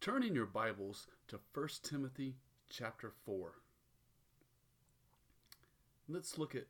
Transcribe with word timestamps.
Turn 0.00 0.22
in 0.22 0.34
your 0.34 0.46
Bibles 0.46 1.08
to 1.28 1.40
1 1.52 1.68
Timothy 1.82 2.36
chapter 2.70 3.12
4. 3.26 3.52
Let's 6.08 6.38
look 6.38 6.54
at 6.54 6.68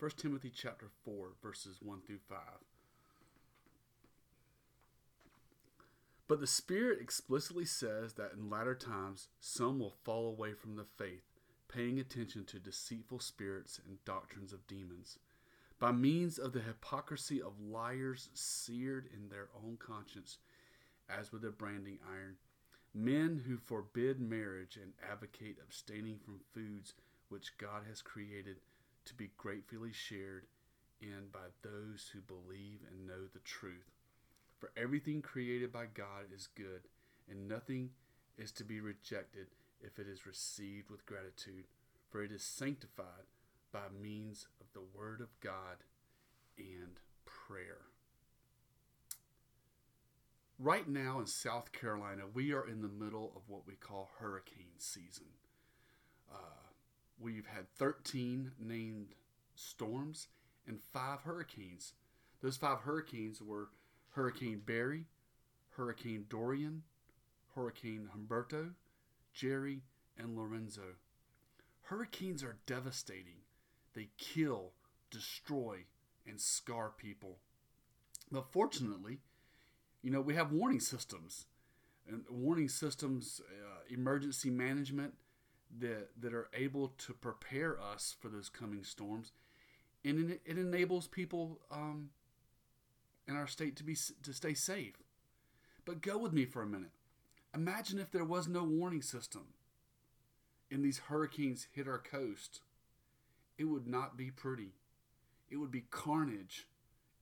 1 0.00 0.10
Timothy 0.16 0.50
chapter 0.52 0.88
4 1.04 1.34
verses 1.40 1.76
1 1.80 2.00
through 2.04 2.18
5. 2.28 2.38
But 6.26 6.40
the 6.40 6.48
Spirit 6.48 7.00
explicitly 7.00 7.64
says 7.64 8.14
that 8.14 8.32
in 8.36 8.50
latter 8.50 8.74
times 8.74 9.28
some 9.38 9.78
will 9.78 9.94
fall 10.02 10.26
away 10.26 10.52
from 10.52 10.74
the 10.74 10.86
faith, 10.98 11.22
paying 11.68 12.00
attention 12.00 12.44
to 12.46 12.58
deceitful 12.58 13.20
spirits 13.20 13.80
and 13.86 14.04
doctrines 14.04 14.52
of 14.52 14.66
demons, 14.66 15.20
by 15.78 15.92
means 15.92 16.38
of 16.38 16.52
the 16.52 16.62
hypocrisy 16.62 17.40
of 17.40 17.60
liars 17.60 18.30
seared 18.34 19.06
in 19.14 19.28
their 19.28 19.46
own 19.64 19.76
conscience, 19.76 20.38
as 21.08 21.30
with 21.30 21.44
a 21.44 21.50
branding 21.50 22.00
iron 22.10 22.34
Men 22.94 23.42
who 23.46 23.56
forbid 23.56 24.20
marriage 24.20 24.78
and 24.80 24.92
advocate 25.10 25.58
abstaining 25.60 26.18
from 26.24 26.38
foods 26.54 26.94
which 27.28 27.58
God 27.58 27.82
has 27.88 28.00
created 28.00 28.58
to 29.06 29.14
be 29.14 29.30
gratefully 29.36 29.92
shared 29.92 30.46
in 31.00 31.28
by 31.32 31.50
those 31.62 32.10
who 32.12 32.20
believe 32.20 32.78
and 32.88 33.06
know 33.06 33.26
the 33.32 33.40
truth. 33.40 33.90
For 34.60 34.70
everything 34.76 35.22
created 35.22 35.72
by 35.72 35.86
God 35.92 36.26
is 36.34 36.48
good, 36.54 36.82
and 37.28 37.48
nothing 37.48 37.90
is 38.38 38.52
to 38.52 38.64
be 38.64 38.80
rejected 38.80 39.48
if 39.80 39.98
it 39.98 40.06
is 40.06 40.26
received 40.26 40.88
with 40.88 41.04
gratitude, 41.04 41.64
for 42.10 42.22
it 42.22 42.30
is 42.30 42.42
sanctified 42.42 43.26
by 43.72 43.80
means 44.00 44.46
of 44.60 44.66
the 44.72 44.86
Word 44.96 45.20
of 45.20 45.38
God 45.40 45.82
and 46.56 47.00
prayer. 47.24 47.93
Right 50.58 50.88
now 50.88 51.18
in 51.18 51.26
South 51.26 51.72
Carolina, 51.72 52.22
we 52.32 52.52
are 52.52 52.66
in 52.66 52.80
the 52.80 52.88
middle 52.88 53.32
of 53.34 53.42
what 53.48 53.66
we 53.66 53.74
call 53.74 54.10
hurricane 54.18 54.78
season. 54.78 55.26
Uh, 56.32 56.68
we've 57.18 57.46
had 57.46 57.68
13 57.76 58.52
named 58.60 59.14
storms 59.56 60.28
and 60.66 60.80
five 60.92 61.22
hurricanes. 61.22 61.94
Those 62.40 62.56
five 62.56 62.80
hurricanes 62.80 63.42
were 63.42 63.70
Hurricane 64.10 64.62
Barry, 64.64 65.06
Hurricane 65.70 66.26
Dorian, 66.28 66.84
Hurricane 67.56 68.10
Humberto, 68.16 68.74
Jerry, 69.32 69.82
and 70.16 70.36
Lorenzo. 70.36 70.94
Hurricanes 71.82 72.44
are 72.44 72.58
devastating. 72.64 73.42
They 73.94 74.10
kill, 74.18 74.70
destroy, 75.10 75.86
and 76.24 76.40
scar 76.40 76.92
people. 76.96 77.38
But 78.30 78.52
fortunately, 78.52 79.18
you 80.04 80.10
know, 80.10 80.20
we 80.20 80.34
have 80.34 80.52
warning 80.52 80.80
systems 80.80 81.46
and 82.06 82.24
warning 82.28 82.68
systems, 82.68 83.40
uh, 83.48 83.78
emergency 83.88 84.50
management 84.50 85.14
that 85.80 86.10
that 86.20 86.34
are 86.34 86.50
able 86.52 86.88
to 86.98 87.14
prepare 87.14 87.80
us 87.80 88.14
for 88.20 88.28
those 88.28 88.50
coming 88.50 88.84
storms, 88.84 89.32
and 90.04 90.30
it, 90.30 90.42
it 90.44 90.58
enables 90.58 91.08
people 91.08 91.58
um, 91.72 92.10
in 93.26 93.34
our 93.34 93.46
state 93.46 93.76
to 93.76 93.82
be 93.82 93.96
to 94.22 94.34
stay 94.34 94.52
safe. 94.52 95.02
But 95.86 96.02
go 96.02 96.18
with 96.18 96.34
me 96.34 96.44
for 96.44 96.60
a 96.60 96.66
minute. 96.66 96.92
Imagine 97.54 97.98
if 97.98 98.10
there 98.10 98.24
was 98.24 98.46
no 98.46 98.62
warning 98.62 99.02
system, 99.02 99.46
and 100.70 100.84
these 100.84 100.98
hurricanes 101.08 101.66
hit 101.72 101.88
our 101.88 101.98
coast. 101.98 102.60
It 103.56 103.64
would 103.64 103.86
not 103.86 104.18
be 104.18 104.30
pretty. 104.30 104.74
It 105.50 105.56
would 105.56 105.70
be 105.70 105.84
carnage. 105.90 106.66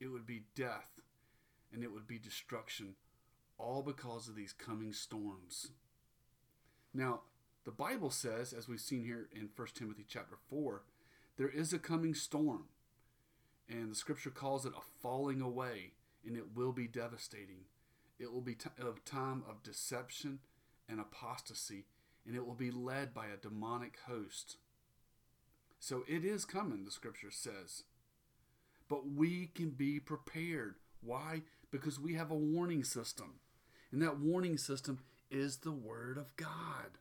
It 0.00 0.08
would 0.08 0.26
be 0.26 0.42
death 0.56 1.01
and 1.72 1.82
it 1.82 1.92
would 1.92 2.06
be 2.06 2.18
destruction, 2.18 2.94
all 3.58 3.82
because 3.82 4.28
of 4.28 4.36
these 4.36 4.52
coming 4.52 4.92
storms. 4.92 5.72
Now, 6.94 7.20
the 7.64 7.70
Bible 7.70 8.10
says, 8.10 8.52
as 8.52 8.68
we've 8.68 8.80
seen 8.80 9.04
here 9.04 9.28
in 9.32 9.48
1 9.54 9.68
Timothy 9.74 10.04
chapter 10.06 10.36
4, 10.48 10.82
there 11.36 11.48
is 11.48 11.72
a 11.72 11.78
coming 11.78 12.14
storm. 12.14 12.64
And 13.68 13.90
the 13.90 13.96
scripture 13.96 14.30
calls 14.30 14.66
it 14.66 14.72
a 14.76 14.82
falling 15.00 15.40
away, 15.40 15.92
and 16.26 16.36
it 16.36 16.54
will 16.54 16.72
be 16.72 16.86
devastating. 16.88 17.64
It 18.18 18.32
will 18.32 18.40
be 18.40 18.56
a 18.78 19.08
time 19.08 19.42
of 19.48 19.62
deception 19.62 20.40
and 20.88 21.00
apostasy, 21.00 21.86
and 22.26 22.36
it 22.36 22.46
will 22.46 22.54
be 22.54 22.70
led 22.70 23.14
by 23.14 23.26
a 23.26 23.36
demonic 23.36 23.98
host. 24.06 24.56
So 25.78 26.04
it 26.06 26.24
is 26.24 26.44
coming, 26.44 26.84
the 26.84 26.90
scripture 26.90 27.30
says. 27.30 27.84
But 28.88 29.08
we 29.08 29.50
can 29.54 29.70
be 29.70 29.98
prepared. 29.98 30.76
Why? 31.00 31.42
Because 31.72 31.98
we 31.98 32.14
have 32.14 32.30
a 32.30 32.36
warning 32.36 32.84
system. 32.84 33.40
And 33.90 34.00
that 34.02 34.20
warning 34.20 34.58
system 34.58 35.00
is 35.30 35.58
the 35.58 35.72
Word 35.72 36.18
of 36.18 36.36
God. 36.36 36.98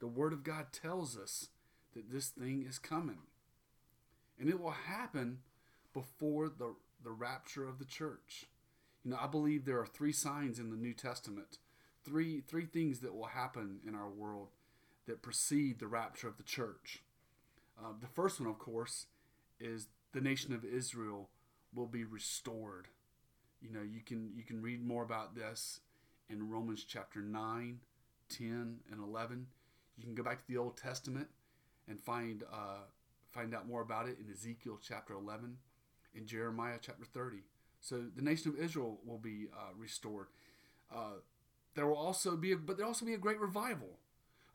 The 0.00 0.08
Word 0.08 0.32
of 0.32 0.42
God 0.42 0.72
tells 0.72 1.16
us 1.16 1.48
that 1.94 2.10
this 2.10 2.28
thing 2.28 2.64
is 2.68 2.78
coming. 2.78 3.18
And 4.40 4.48
it 4.48 4.58
will 4.58 4.72
happen 4.72 5.38
before 5.92 6.48
the, 6.48 6.74
the 7.04 7.12
rapture 7.12 7.68
of 7.68 7.78
the 7.78 7.84
church. 7.84 8.46
You 9.04 9.12
know, 9.12 9.18
I 9.20 9.26
believe 9.26 9.64
there 9.64 9.78
are 9.78 9.86
three 9.86 10.12
signs 10.12 10.58
in 10.58 10.70
the 10.70 10.76
New 10.76 10.94
Testament, 10.94 11.58
three, 12.04 12.40
three 12.40 12.66
things 12.66 13.00
that 13.00 13.14
will 13.14 13.26
happen 13.26 13.78
in 13.86 13.94
our 13.94 14.08
world 14.08 14.48
that 15.06 15.22
precede 15.22 15.78
the 15.78 15.86
rapture 15.86 16.26
of 16.26 16.38
the 16.38 16.42
church. 16.42 17.02
Uh, 17.78 17.92
the 18.00 18.08
first 18.08 18.40
one, 18.40 18.48
of 18.48 18.58
course, 18.58 19.06
is 19.60 19.88
the 20.12 20.20
nation 20.20 20.54
of 20.54 20.64
Israel 20.64 21.28
will 21.74 21.86
be 21.86 22.04
restored 22.04 22.88
you 23.64 23.72
know, 23.72 23.82
you 23.82 24.00
can 24.04 24.30
you 24.36 24.42
can 24.42 24.60
read 24.60 24.84
more 24.86 25.02
about 25.02 25.34
this 25.34 25.80
in 26.28 26.50
Romans 26.50 26.84
chapter 26.86 27.20
9, 27.20 27.80
10, 28.28 28.78
and 28.90 29.00
11. 29.00 29.46
You 29.96 30.04
can 30.04 30.14
go 30.14 30.22
back 30.22 30.40
to 30.40 30.52
the 30.52 30.58
Old 30.58 30.76
Testament 30.76 31.28
and 31.88 31.98
find 31.98 32.44
uh, 32.52 32.84
find 33.32 33.54
out 33.54 33.66
more 33.66 33.80
about 33.80 34.06
it 34.06 34.18
in 34.18 34.30
Ezekiel 34.30 34.78
chapter 34.86 35.14
11, 35.14 35.56
in 36.14 36.26
Jeremiah 36.26 36.78
chapter 36.80 37.04
30. 37.04 37.38
So 37.80 38.02
the 38.14 38.22
nation 38.22 38.50
of 38.50 38.58
Israel 38.58 39.00
will 39.04 39.18
be 39.18 39.46
uh, 39.52 39.72
restored. 39.76 40.28
Uh, 40.94 41.20
there 41.74 41.86
will 41.86 41.96
also 41.96 42.36
be, 42.36 42.52
a, 42.52 42.56
but 42.56 42.76
there 42.76 42.86
also 42.86 43.04
be 43.04 43.14
a 43.14 43.18
great 43.18 43.40
revival. 43.40 43.98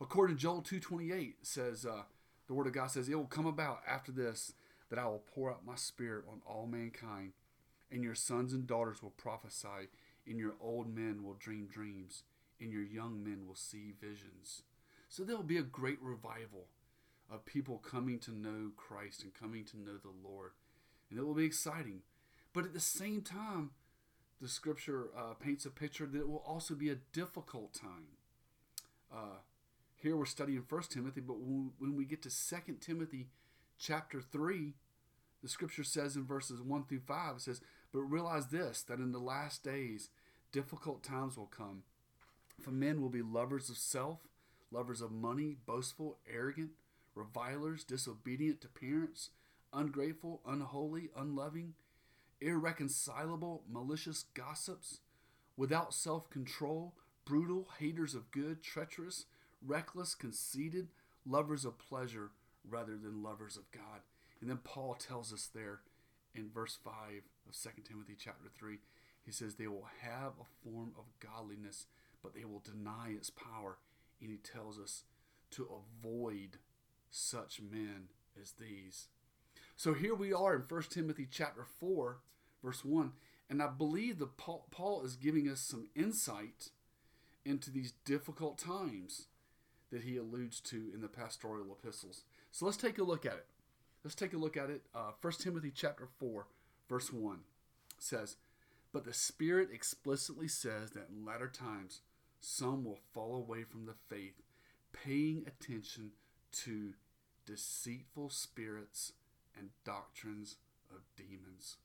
According 0.02 0.38
to 0.38 0.42
Joel 0.42 0.62
2:28, 0.62 1.34
says 1.42 1.86
uh, 1.86 2.04
the 2.48 2.54
word 2.54 2.68
of 2.68 2.74
God 2.74 2.92
says, 2.92 3.10
"It 3.10 3.16
will 3.16 3.26
come 3.26 3.48
about 3.48 3.82
after 3.88 4.12
this 4.12 4.54
that 4.90 5.00
I 5.00 5.06
will 5.06 5.24
pour 5.34 5.52
out 5.52 5.66
my 5.66 5.76
spirit 5.76 6.26
on 6.32 6.42
all 6.46 6.68
mankind." 6.68 7.34
And 7.92 8.04
your 8.04 8.16
sons 8.16 8.54
and 8.54 8.68
daughters 8.68 9.02
will 9.02 9.12
prophesy, 9.12 9.90
and 10.28 10.38
your 10.38 10.56
old 10.62 10.94
men 10.94 11.24
will 11.24 11.34
dream 11.34 11.68
dreams, 11.68 12.24
and 12.60 12.72
your 12.72 12.84
young 12.84 13.24
men 13.24 13.48
will 13.48 13.56
see 13.56 13.94
visions. 14.00 14.64
So 15.08 15.24
there 15.24 15.36
will 15.36 15.44
be 15.44 15.58
a 15.58 15.64
great 15.64 16.02
revival 16.02 16.68
of 17.32 17.46
people 17.46 17.78
coming 17.78 18.20
to 18.20 18.32
know 18.32 18.72
Christ 18.76 19.24
and 19.24 19.34
coming 19.34 19.66
to 19.66 19.80
know 19.80 19.98
the 19.98 20.28
Lord. 20.28 20.52
And 21.10 21.20
it 21.20 21.26
will 21.26 21.34
be 21.34 21.46
exciting. 21.46 22.02
But 22.54 22.66
at 22.66 22.74
the 22.74 22.80
same 22.80 23.22
time, 23.22 23.72
the 24.42 24.48
scripture 24.48 25.08
uh, 25.18 25.34
paints 25.34 25.66
a 25.66 25.70
picture 25.70 26.06
that 26.06 26.20
it 26.20 26.30
will 26.30 26.44
also 26.46 26.74
be 26.74 26.90
a 26.90 26.96
difficult 27.14 27.74
time. 27.74 28.18
Uh, 29.12 29.40
here 29.96 30.16
we're 30.16 30.26
studying 30.26 30.62
First 30.62 30.92
Timothy, 30.92 31.22
but 31.22 31.40
when, 31.40 31.72
when 31.78 31.96
we 31.96 32.06
get 32.06 32.22
to 32.24 32.30
Second 32.30 32.80
Timothy 32.82 33.28
chapter 33.78 34.22
3, 34.22 34.74
the 35.42 35.50
scripture 35.50 35.84
says 35.84 36.16
in 36.16 36.26
verses 36.26 36.62
1 36.62 36.86
through 36.86 37.02
5, 37.02 37.36
it 37.36 37.42
says, 37.42 37.62
but 37.92 38.00
realize 38.02 38.48
this 38.48 38.82
that 38.84 39.00
in 39.00 39.12
the 39.12 39.20
last 39.20 39.64
days, 39.64 40.10
difficult 40.52 41.04
times 41.04 41.38
will 41.38 41.46
come. 41.46 41.84
For 42.60 42.72
men 42.72 43.02
will 43.02 43.10
be 43.10 43.22
lovers 43.22 43.70
of 43.70 43.78
self, 43.78 44.20
lovers 44.72 45.02
of 45.02 45.12
money, 45.12 45.56
boastful, 45.66 46.18
arrogant, 46.32 46.72
revilers, 47.16 47.84
disobedient 47.84 48.62
to 48.62 48.68
parents, 48.68 49.30
ungrateful, 49.74 50.42
unholy, 50.46 51.10
unloving, 51.16 51.74
irreconcilable, 52.42 53.64
malicious 53.70 54.26
gossips, 54.34 55.00
without 55.58 55.94
self 55.94 56.30
control, 56.30 56.94
brutal, 57.26 57.70
haters 57.80 58.16
of 58.16 58.32
good, 58.32 58.62
treacherous, 58.64 59.26
reckless, 59.66 60.16
conceited, 60.16 60.88
lovers 61.26 61.66
of 61.66 61.78
pleasure 61.78 62.32
rather 62.68 62.98
than 62.98 63.24
lovers 63.24 63.58
of 63.58 63.70
God. 63.72 64.02
And 64.42 64.50
then 64.50 64.60
Paul 64.64 64.96
tells 64.96 65.34
us 65.34 65.50
there 65.54 65.80
in 66.34 66.50
verse 66.50 66.78
5 66.84 66.94
of 67.50 67.60
2 67.60 67.82
Timothy 67.84 68.16
chapter 68.18 68.50
3. 68.58 68.78
He 69.26 69.32
says, 69.32 69.56
They 69.56 69.68
will 69.68 69.88
have 70.02 70.34
a 70.40 70.70
form 70.70 70.92
of 70.98 71.06
godliness, 71.20 71.88
but 72.22 72.34
they 72.34 72.46
will 72.46 72.64
deny 72.64 73.10
its 73.10 73.30
power. 73.30 73.78
And 74.22 74.30
he 74.30 74.38
tells 74.38 74.80
us 74.80 75.04
to 75.52 75.68
avoid 76.04 76.58
such 77.10 77.62
men 77.62 78.10
as 78.40 78.54
these. 78.60 79.08
So 79.76 79.94
here 79.94 80.16
we 80.16 80.34
are 80.34 80.56
in 80.56 80.62
1 80.68 80.84
Timothy 80.90 81.28
chapter 81.30 81.66
4, 81.80 82.20
verse 82.64 82.86
1. 82.86 83.14
And 83.50 83.64
I 83.64 83.68
believe 83.68 84.20
that 84.20 84.38
Paul, 84.38 85.02
is 85.04 85.16
giving 85.16 85.50
us 85.50 85.60
some 85.60 85.88
insight 85.96 86.70
into 87.46 87.72
these 87.72 87.94
difficult 88.06 88.60
times 88.60 89.28
that 89.92 90.04
he 90.04 90.18
alludes 90.18 90.60
to 90.60 90.92
in 90.94 91.02
the 91.02 91.08
pastoral 91.08 91.72
epistles. 91.72 92.24
So 92.52 92.66
let's 92.66 92.78
take 92.78 93.00
a 93.00 93.04
look 93.04 93.26
at 93.26 93.34
it. 93.34 93.46
Let's 94.04 94.16
take 94.16 94.34
a 94.34 94.38
look 94.38 94.56
at 94.56 94.70
it. 94.70 94.84
Uh, 94.94 95.12
1 95.22 95.34
Timothy 95.40 95.72
chapter 95.74 96.08
4, 96.20 96.46
verse 96.90 97.14
1 97.14 97.40
says, 98.00 98.36
But 98.92 99.06
the 99.06 99.14
Spirit 99.14 99.70
explicitly 99.72 100.48
says 100.48 100.92
that 100.92 101.10
in 101.10 101.26
latter 101.26 101.48
times 101.48 102.02
some 102.42 102.84
will 102.84 103.00
fall 103.14 103.36
away 103.36 103.64
from 103.64 103.86
the 103.86 103.96
faith, 104.10 104.42
paying 104.92 105.46
attention 105.46 106.12
to 106.52 106.94
deceitful 107.46 108.30
spirits 108.30 109.14
and 109.58 109.70
doctrines 109.86 110.58
of 110.92 111.02
demons. 111.16 111.78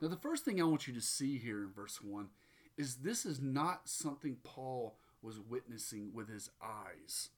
Now, 0.00 0.08
the 0.08 0.16
first 0.16 0.44
thing 0.44 0.60
I 0.60 0.64
want 0.64 0.86
you 0.88 0.94
to 0.94 1.00
see 1.00 1.38
here 1.38 1.58
in 1.58 1.72
verse 1.72 2.00
1 2.02 2.28
is 2.76 2.96
this 2.96 3.26
is 3.26 3.40
not 3.40 3.88
something 3.88 4.36
Paul 4.42 4.96
was 5.22 5.38
witnessing 5.38 6.12
with 6.14 6.28
his 6.28 6.50
eyes. 6.62 7.28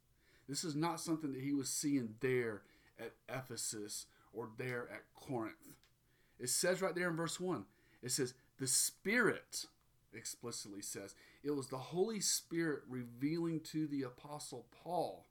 This 0.49 0.65
is 0.65 0.77
not 0.77 1.01
something 1.01 1.33
that 1.33 1.43
he 1.43 1.53
was 1.53 1.69
seeing 1.69 2.15
there 2.21 2.63
at 3.01 3.15
Ephesus 3.29 4.07
or 4.33 4.49
there 4.57 4.89
at 4.93 5.03
Corinth. 5.15 5.75
It 6.43 6.51
says 6.51 6.83
right 6.83 6.95
there 6.95 7.09
in 7.09 7.17
verse 7.17 7.41
1 7.41 7.65
it 8.03 8.11
says, 8.11 8.35
The 8.59 8.67
Spirit 8.67 9.67
explicitly 10.13 10.83
says, 10.83 11.15
it 11.43 11.53
was 11.53 11.69
the 11.69 11.79
Holy 11.79 12.21
Spirit 12.21 12.83
revealing 12.89 13.61
to 13.61 13.87
the 13.87 14.03
Apostle 14.03 14.67
Paul 14.83 15.27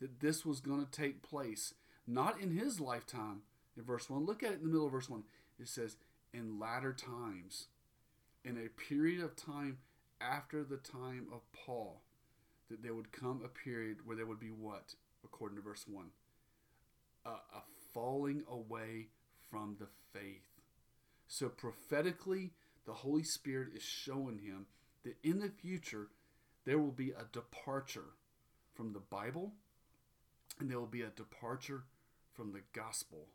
that 0.00 0.20
this 0.20 0.44
was 0.44 0.60
going 0.60 0.84
to 0.84 0.90
take 0.90 1.22
place, 1.22 1.74
not 2.06 2.40
in 2.40 2.50
his 2.50 2.80
lifetime. 2.80 3.42
In 3.76 3.84
verse 3.84 4.10
1, 4.10 4.26
look 4.26 4.42
at 4.42 4.50
it 4.50 4.58
in 4.58 4.64
the 4.64 4.68
middle 4.68 4.86
of 4.86 4.92
verse 4.92 5.08
1. 5.08 5.22
It 5.60 5.68
says, 5.68 5.96
In 6.32 6.58
latter 6.58 6.92
times, 6.92 7.68
in 8.44 8.58
a 8.58 8.68
period 8.68 9.22
of 9.22 9.36
time 9.36 9.78
after 10.20 10.62
the 10.62 10.76
time 10.76 11.28
of 11.32 11.40
Paul, 11.52 12.02
that 12.70 12.82
there 12.82 12.94
would 12.94 13.12
come 13.12 13.40
a 13.44 13.48
period 13.48 13.98
where 14.04 14.16
there 14.16 14.26
would 14.26 14.40
be 14.40 14.48
what? 14.48 14.94
According 15.24 15.56
to 15.56 15.62
verse 15.62 15.86
1 15.88 16.06
a, 17.24 17.30
a 17.30 17.62
falling 17.92 18.42
away 18.50 19.08
from 19.54 19.76
the 19.78 19.86
faith. 20.12 20.48
So 21.28 21.48
prophetically, 21.48 22.50
the 22.86 22.92
Holy 22.92 23.22
Spirit 23.22 23.68
is 23.72 23.84
showing 23.84 24.38
him 24.38 24.66
that 25.04 25.14
in 25.22 25.38
the 25.38 25.48
future 25.48 26.08
there 26.64 26.78
will 26.78 26.90
be 26.90 27.10
a 27.10 27.26
departure 27.30 28.14
from 28.74 28.92
the 28.92 29.00
Bible 29.00 29.52
and 30.58 30.68
there 30.68 30.80
will 30.80 30.86
be 30.86 31.02
a 31.02 31.08
departure 31.08 31.84
from 32.32 32.52
the 32.52 32.62
gospel. 32.72 33.28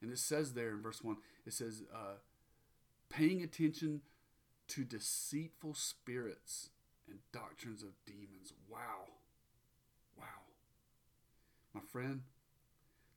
And 0.00 0.10
it 0.10 0.18
says 0.18 0.54
there 0.54 0.70
in 0.70 0.80
verse 0.80 1.04
1, 1.04 1.16
it 1.46 1.52
says, 1.52 1.82
uh, 1.92 2.16
paying 3.10 3.42
attention 3.42 4.00
to 4.68 4.84
deceitful 4.84 5.74
spirits 5.74 6.70
and 7.06 7.18
doctrines 7.30 7.82
of 7.82 7.90
demons. 8.06 8.54
Wow. 8.70 9.12
Wow. 10.18 10.24
My 11.74 11.82
friend, 11.92 12.22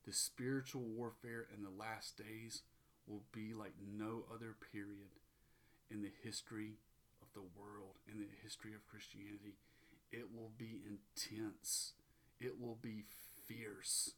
the 0.07 0.13
spiritual 0.13 0.83
warfare 0.83 1.47
in 1.53 1.63
the 1.63 1.69
last 1.69 2.17
days 2.17 2.61
will 3.07 3.23
be 3.33 3.53
like 3.53 3.73
no 3.85 4.23
other 4.33 4.55
period 4.71 5.19
in 5.91 6.01
the 6.01 6.11
history 6.23 6.77
of 7.21 7.27
the 7.33 7.47
world, 7.59 7.95
in 8.09 8.17
the 8.17 8.27
history 8.41 8.73
of 8.73 8.87
Christianity. 8.87 9.57
It 10.11 10.29
will 10.33 10.51
be 10.57 10.81
intense. 10.87 11.91
It 12.39 12.59
will 12.59 12.77
be 12.81 13.03
fierce. 13.45 14.13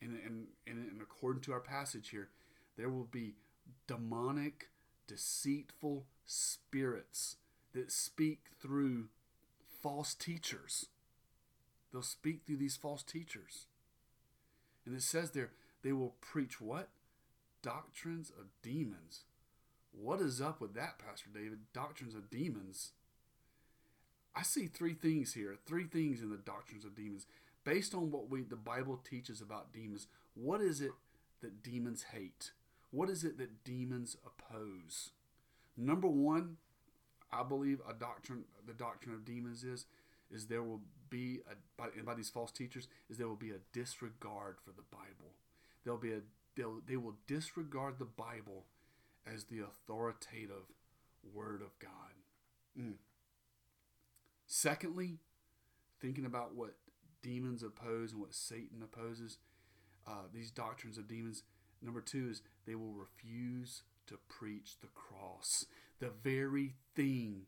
And, 0.00 0.18
and, 0.24 0.46
and, 0.66 1.00
according 1.00 1.42
to 1.42 1.52
our 1.52 1.60
passage 1.60 2.08
here, 2.08 2.30
there 2.76 2.88
will 2.88 3.08
be 3.10 3.34
demonic, 3.86 4.70
deceitful 5.06 6.06
spirits 6.24 7.36
that 7.74 7.92
speak 7.92 8.46
through 8.60 9.08
false 9.82 10.14
teachers. 10.14 10.86
They'll 11.92 12.02
speak 12.02 12.40
through 12.46 12.56
these 12.56 12.76
false 12.76 13.02
teachers. 13.02 13.66
And 14.84 14.94
it 14.94 15.02
says 15.02 15.30
there, 15.30 15.50
they 15.82 15.92
will 15.92 16.14
preach 16.20 16.60
what? 16.60 16.88
Doctrines 17.62 18.30
of 18.30 18.46
demons. 18.62 19.24
What 19.92 20.20
is 20.20 20.40
up 20.40 20.60
with 20.60 20.74
that, 20.74 20.98
Pastor 20.98 21.30
David? 21.32 21.60
Doctrines 21.72 22.14
of 22.14 22.30
demons. 22.30 22.92
I 24.34 24.42
see 24.42 24.66
three 24.66 24.94
things 24.94 25.34
here, 25.34 25.56
three 25.66 25.84
things 25.84 26.22
in 26.22 26.30
the 26.30 26.36
doctrines 26.36 26.84
of 26.84 26.96
demons. 26.96 27.26
Based 27.64 27.94
on 27.94 28.10
what 28.10 28.30
we 28.30 28.42
the 28.42 28.56
Bible 28.56 28.96
teaches 29.08 29.40
about 29.40 29.72
demons, 29.72 30.06
what 30.34 30.60
is 30.60 30.80
it 30.80 30.92
that 31.42 31.62
demons 31.62 32.06
hate? 32.12 32.52
What 32.90 33.10
is 33.10 33.24
it 33.24 33.38
that 33.38 33.64
demons 33.64 34.16
oppose? 34.26 35.10
Number 35.76 36.08
one, 36.08 36.56
I 37.30 37.42
believe 37.42 37.80
a 37.88 37.92
doctrine 37.94 38.44
the 38.66 38.74
doctrine 38.74 39.14
of 39.14 39.24
demons 39.24 39.64
is 39.64 39.86
is 40.30 40.46
there 40.46 40.62
will 40.62 40.80
be 41.12 41.40
a, 41.50 41.54
by, 41.76 41.88
by 42.04 42.14
these 42.14 42.30
false 42.30 42.50
teachers 42.50 42.88
is 43.10 43.18
there 43.18 43.28
will 43.28 43.36
be 43.36 43.50
a 43.50 43.60
disregard 43.72 44.56
for 44.64 44.70
the 44.70 44.82
Bible. 44.90 45.34
There'll 45.84 46.00
be 46.00 46.14
a 46.14 46.20
they'll, 46.56 46.80
they 46.88 46.96
will 46.96 47.16
disregard 47.26 47.98
the 47.98 48.06
Bible 48.06 48.64
as 49.26 49.44
the 49.44 49.60
authoritative 49.60 50.72
Word 51.32 51.60
of 51.62 51.78
God. 51.78 52.80
Mm. 52.80 52.94
Secondly, 54.46 55.18
thinking 56.00 56.24
about 56.24 56.54
what 56.54 56.74
demons 57.22 57.62
oppose 57.62 58.12
and 58.12 58.20
what 58.20 58.34
Satan 58.34 58.82
opposes, 58.82 59.38
uh, 60.06 60.24
these 60.32 60.50
doctrines 60.50 60.98
of 60.98 61.06
demons. 61.06 61.42
Number 61.82 62.00
two 62.00 62.28
is 62.30 62.42
they 62.66 62.74
will 62.74 62.92
refuse 62.92 63.82
to 64.06 64.18
preach 64.28 64.76
the 64.80 64.88
cross, 64.88 65.66
the 66.00 66.10
very 66.22 66.74
thing 66.96 67.42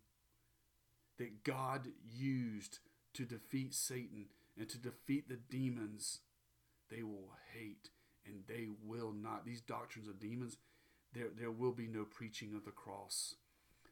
that 1.18 1.44
God 1.44 1.88
used 2.16 2.78
to 3.14 3.24
defeat 3.24 3.74
Satan 3.74 4.26
and 4.58 4.68
to 4.68 4.78
defeat 4.78 5.28
the 5.28 5.36
demons, 5.36 6.20
they 6.90 7.02
will 7.02 7.32
hate 7.52 7.90
and 8.26 8.42
they 8.46 8.68
will 8.84 9.12
not. 9.12 9.44
These 9.44 9.60
doctrines 9.60 10.08
of 10.08 10.20
demons, 10.20 10.56
there, 11.12 11.28
there 11.36 11.50
will 11.50 11.72
be 11.72 11.86
no 11.86 12.04
preaching 12.04 12.54
of 12.54 12.64
the 12.64 12.70
cross. 12.70 13.34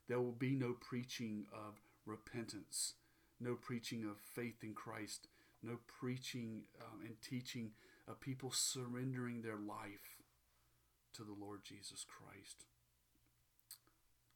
There 0.09 0.21
will 0.21 0.33
be 0.33 0.55
no 0.55 0.73
preaching 0.73 1.47
of 1.53 1.81
repentance, 2.05 2.95
no 3.41 3.55
preaching 3.55 4.05
of 4.05 4.19
faith 4.19 4.63
in 4.63 4.75
Christ, 4.75 5.29
no 5.63 5.79
preaching 5.87 6.63
um, 6.81 7.01
and 7.05 7.15
teaching 7.23 7.73
of 8.09 8.21
people 8.21 8.51
surrendering 8.53 9.43
their 9.43 9.57
life 9.57 10.19
to 11.15 11.23
the 11.23 11.35
Lord 11.39 11.61
Jesus 11.65 12.05
Christ. 12.05 12.67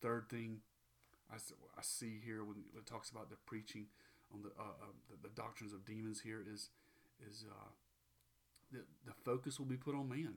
Third 0.01 0.29
thing 0.29 0.61
I, 1.31 1.37
I 1.37 1.83
see 1.83 2.21
here 2.25 2.45
when 2.45 2.65
it 2.77 2.87
talks 2.87 3.11
about 3.11 3.31
the 3.31 3.37
preaching 3.47 3.87
on 4.33 4.43
the, 4.43 4.49
uh, 4.59 4.63
uh, 4.83 4.93
the, 5.09 5.29
the 5.29 5.35
doctrines 5.35 5.73
of 5.73 5.85
demons 5.85 6.21
here 6.21 6.43
is 6.53 6.71
is 7.31 7.45
uh, 7.51 7.69
the 8.73 8.81
the 9.05 9.15
focus 9.25 9.59
will 9.59 9.67
be 9.67 9.77
put 9.77 9.95
on 9.95 10.09
man. 10.09 10.35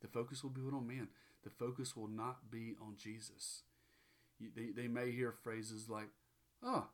The 0.00 0.08
focus 0.08 0.42
will 0.42 0.50
be 0.50 0.60
put 0.60 0.74
on 0.74 0.86
man. 0.86 1.08
The 1.44 1.50
focus 1.50 1.96
will 1.96 2.08
not 2.08 2.50
be 2.50 2.74
on 2.80 2.96
Jesus. 2.96 3.62
You, 4.38 4.48
they, 4.54 4.70
they 4.70 4.88
may 4.88 5.10
hear 5.10 5.32
phrases 5.32 5.88
like, 5.88 6.08
"Oh, 6.62 6.86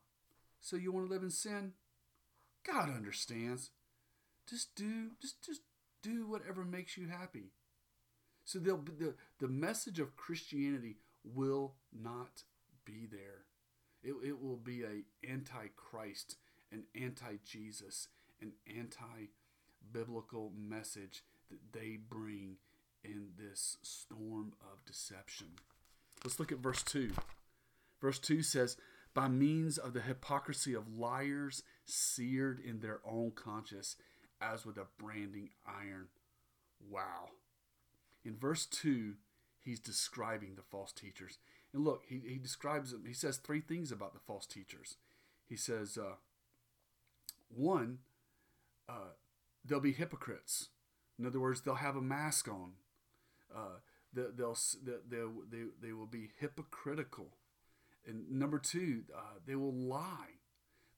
so 0.61 0.77
you 0.77 0.93
want 0.93 1.07
to 1.07 1.13
live 1.13 1.23
in 1.23 1.31
sin? 1.31 1.73
God 2.67 2.91
understands. 2.91 3.71
Just 4.49 4.75
do 4.75 5.11
just 5.21 5.43
just 5.45 5.63
do 6.03 6.27
whatever 6.27 6.65
makes 6.65 6.97
you 6.97 7.09
happy." 7.09 7.53
So 8.45 8.59
the 8.59 9.15
the 9.39 9.49
message 9.49 10.01
of 10.01 10.17
Christianity 10.17 10.97
will 11.25 11.75
not 11.93 12.45
be 12.85 13.07
there. 13.11 13.45
It, 14.03 14.15
it 14.25 14.41
will 14.41 14.57
be 14.57 14.83
a 14.83 15.03
anti-Christ, 15.29 16.37
an 16.73 16.85
anti-Jesus, 16.95 18.09
an 18.41 18.53
anti-biblical 18.67 20.53
message 20.57 21.25
that 21.51 21.73
they 21.73 21.97
bring 21.97 22.57
in 23.05 23.29
this 23.39 23.79
storm 23.83 24.53
of 24.61 24.85
deception. 24.85 25.49
Let's 26.25 26.39
look 26.39 26.53
at 26.53 26.59
verse 26.59 26.83
2. 26.83 27.13
Verse 28.01 28.19
2 28.19 28.43
says, 28.43 28.77
By 29.15 29.29
means 29.29 29.79
of 29.79 29.93
the 29.93 30.01
hypocrisy 30.01 30.75
of 30.75 30.97
liars 30.97 31.63
seared 31.85 32.61
in 32.61 32.81
their 32.81 33.01
own 33.05 33.33
conscience, 33.33 33.97
as 34.41 34.65
with 34.65 34.77
a 34.77 34.87
branding 34.99 35.51
iron. 35.67 36.09
Wow. 36.89 37.31
In 38.25 38.37
verse 38.37 38.67
2, 38.67 39.15
he's 39.59 39.81
describing 39.81 40.55
the 40.55 40.63
false 40.63 40.93
teachers. 40.93 41.39
And 41.73 41.85
look, 41.85 42.05
he, 42.09 42.21
he 42.27 42.39
describes 42.39 42.93
them, 42.93 43.05
he 43.07 43.13
says 43.13 43.37
three 43.37 43.61
things 43.61 43.93
about 43.93 44.15
the 44.15 44.21
false 44.21 44.47
teachers. 44.47 44.97
He 45.49 45.57
says, 45.57 45.99
uh, 45.99 46.17
one, 47.55 47.99
uh, 48.89 49.13
they'll 49.65 49.81
be 49.81 49.93
hypocrites. 49.93 50.69
In 51.19 51.27
other 51.27 51.41
words, 51.41 51.61
they'll 51.61 51.75
have 51.75 51.97
a 51.97 52.03
mask 52.03 52.49
on. 52.49 52.73
Uh, 53.55 53.79
they, 54.13 54.23
they'll, 54.37 54.57
they, 54.85 55.23
they, 55.51 55.65
they 55.81 55.93
will 55.93 56.07
be 56.07 56.31
hypocritical. 56.39 57.29
And 58.07 58.31
number 58.31 58.59
two, 58.59 59.03
uh, 59.15 59.39
they 59.47 59.55
will 59.55 59.75
lie. 59.75 60.39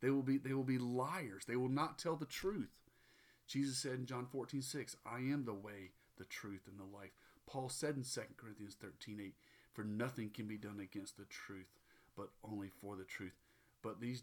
They 0.01 0.11
will 0.11 0.23
be 0.23 0.39
they 0.39 0.55
will 0.55 0.65
be 0.65 0.79
liars. 0.79 1.45
They 1.47 1.57
will 1.57 1.69
not 1.69 1.99
tell 1.99 2.17
the 2.17 2.25
truth. 2.25 2.71
Jesus 3.47 3.79
said 3.79 3.95
in 3.95 4.07
John 4.07 4.27
14, 4.31 4.63
6, 4.63 4.97
I 5.05 5.19
am 5.19 5.45
the 5.45 5.53
way, 5.53 5.91
the 6.17 6.25
truth, 6.25 6.69
and 6.69 6.79
the 6.79 6.97
life. 6.97 7.11
Paul 7.47 7.69
said 7.69 7.97
in 7.97 8.05
2 8.05 8.21
Corinthians 8.37 8.77
13, 8.81 9.21
8, 9.21 9.35
for 9.73 9.85
nothing 9.85 10.31
can 10.31 10.47
be 10.47 10.57
done 10.57 10.81
against 10.81 11.17
the 11.17 11.25
truth, 11.25 11.69
but 12.17 12.31
only 12.45 12.69
for 12.69 12.97
the 12.97 13.05
truth. 13.05 13.35
But 13.83 14.01
these 14.01 14.23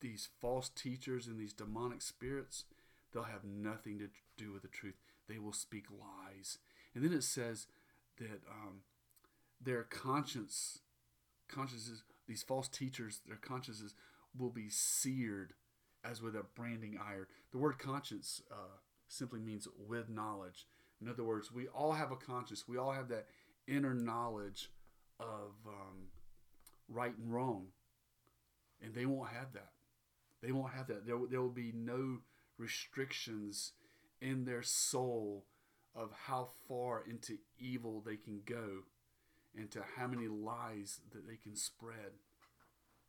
these 0.00 0.28
false 0.40 0.68
teachers 0.68 1.26
and 1.26 1.38
these 1.38 1.52
demonic 1.52 2.02
spirits, 2.02 2.64
they'll 3.12 3.24
have 3.24 3.44
nothing 3.44 3.98
to 3.98 4.08
do 4.36 4.52
with 4.52 4.62
the 4.62 4.68
truth. 4.68 4.94
They 5.28 5.38
will 5.38 5.52
speak 5.52 5.86
lies. 5.90 6.58
And 6.94 7.04
then 7.04 7.12
it 7.12 7.24
says 7.24 7.66
that 8.18 8.40
um, 8.48 8.82
their 9.60 9.82
conscience, 9.82 10.80
consciences, 11.48 12.02
these 12.28 12.42
false 12.44 12.68
teachers, 12.68 13.20
their 13.26 13.36
consciences 13.36 13.94
will 14.38 14.50
be 14.50 14.68
seared 14.68 15.54
as 16.04 16.22
with 16.22 16.36
a 16.36 16.44
branding 16.54 16.98
iron. 17.04 17.26
The 17.50 17.58
word 17.58 17.78
conscience 17.78 18.40
uh, 18.52 18.78
simply 19.08 19.40
means 19.40 19.66
with 19.88 20.08
knowledge. 20.08 20.66
In 21.00 21.08
other 21.08 21.24
words, 21.24 21.52
we 21.52 21.66
all 21.68 21.92
have 21.92 22.12
a 22.12 22.16
conscience. 22.16 22.68
We 22.68 22.78
all 22.78 22.92
have 22.92 23.08
that 23.08 23.26
inner 23.66 23.94
knowledge 23.94 24.70
of 25.20 25.52
um, 25.66 26.08
right 26.88 27.16
and 27.16 27.32
wrong. 27.32 27.66
And 28.82 28.94
they 28.94 29.06
won't 29.06 29.30
have 29.30 29.52
that. 29.54 29.70
They 30.42 30.52
won't 30.52 30.72
have 30.72 30.86
that. 30.88 31.06
There, 31.06 31.18
there 31.28 31.40
will 31.40 31.48
be 31.48 31.72
no 31.74 32.18
restrictions 32.58 33.72
in 34.20 34.44
their 34.44 34.62
soul 34.62 35.44
of 35.94 36.10
how 36.26 36.48
far 36.68 37.02
into 37.08 37.38
evil 37.58 38.02
they 38.04 38.16
can 38.16 38.40
go 38.46 38.84
and 39.56 39.70
to 39.72 39.82
how 39.96 40.06
many 40.06 40.28
lies 40.28 41.00
that 41.12 41.26
they 41.26 41.36
can 41.36 41.56
spread. 41.56 42.12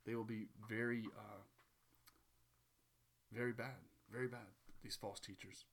They 0.06 0.14
will 0.14 0.24
be 0.24 0.46
very, 0.68 1.04
uh, 1.16 1.42
very 3.32 3.52
bad, 3.52 3.76
very 4.10 4.26
bad, 4.26 4.40
these 4.82 4.96
false 4.96 5.20
teachers. 5.20 5.64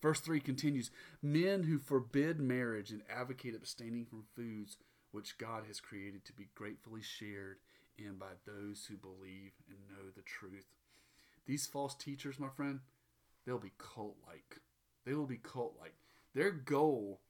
Verse 0.00 0.20
3 0.20 0.40
continues 0.40 0.90
Men 1.22 1.64
who 1.64 1.78
forbid 1.78 2.40
marriage 2.40 2.90
and 2.90 3.02
advocate 3.10 3.54
abstaining 3.54 4.06
from 4.06 4.24
foods 4.34 4.76
which 5.12 5.38
God 5.38 5.64
has 5.66 5.80
created 5.80 6.24
to 6.24 6.32
be 6.32 6.48
gratefully 6.54 7.02
shared 7.02 7.58
in 7.98 8.14
by 8.14 8.32
those 8.46 8.86
who 8.86 8.96
believe 8.96 9.52
and 9.68 9.78
know 9.88 10.10
the 10.14 10.22
truth. 10.22 10.66
These 11.46 11.66
false 11.66 11.94
teachers, 11.94 12.38
my 12.38 12.48
friend, 12.48 12.80
they'll 13.44 13.58
be 13.58 13.72
cult 13.78 14.16
like. 14.26 14.60
They 15.04 15.14
will 15.14 15.26
be 15.26 15.38
cult 15.42 15.74
like. 15.80 15.94
Their 16.34 16.50
goal 16.50 17.20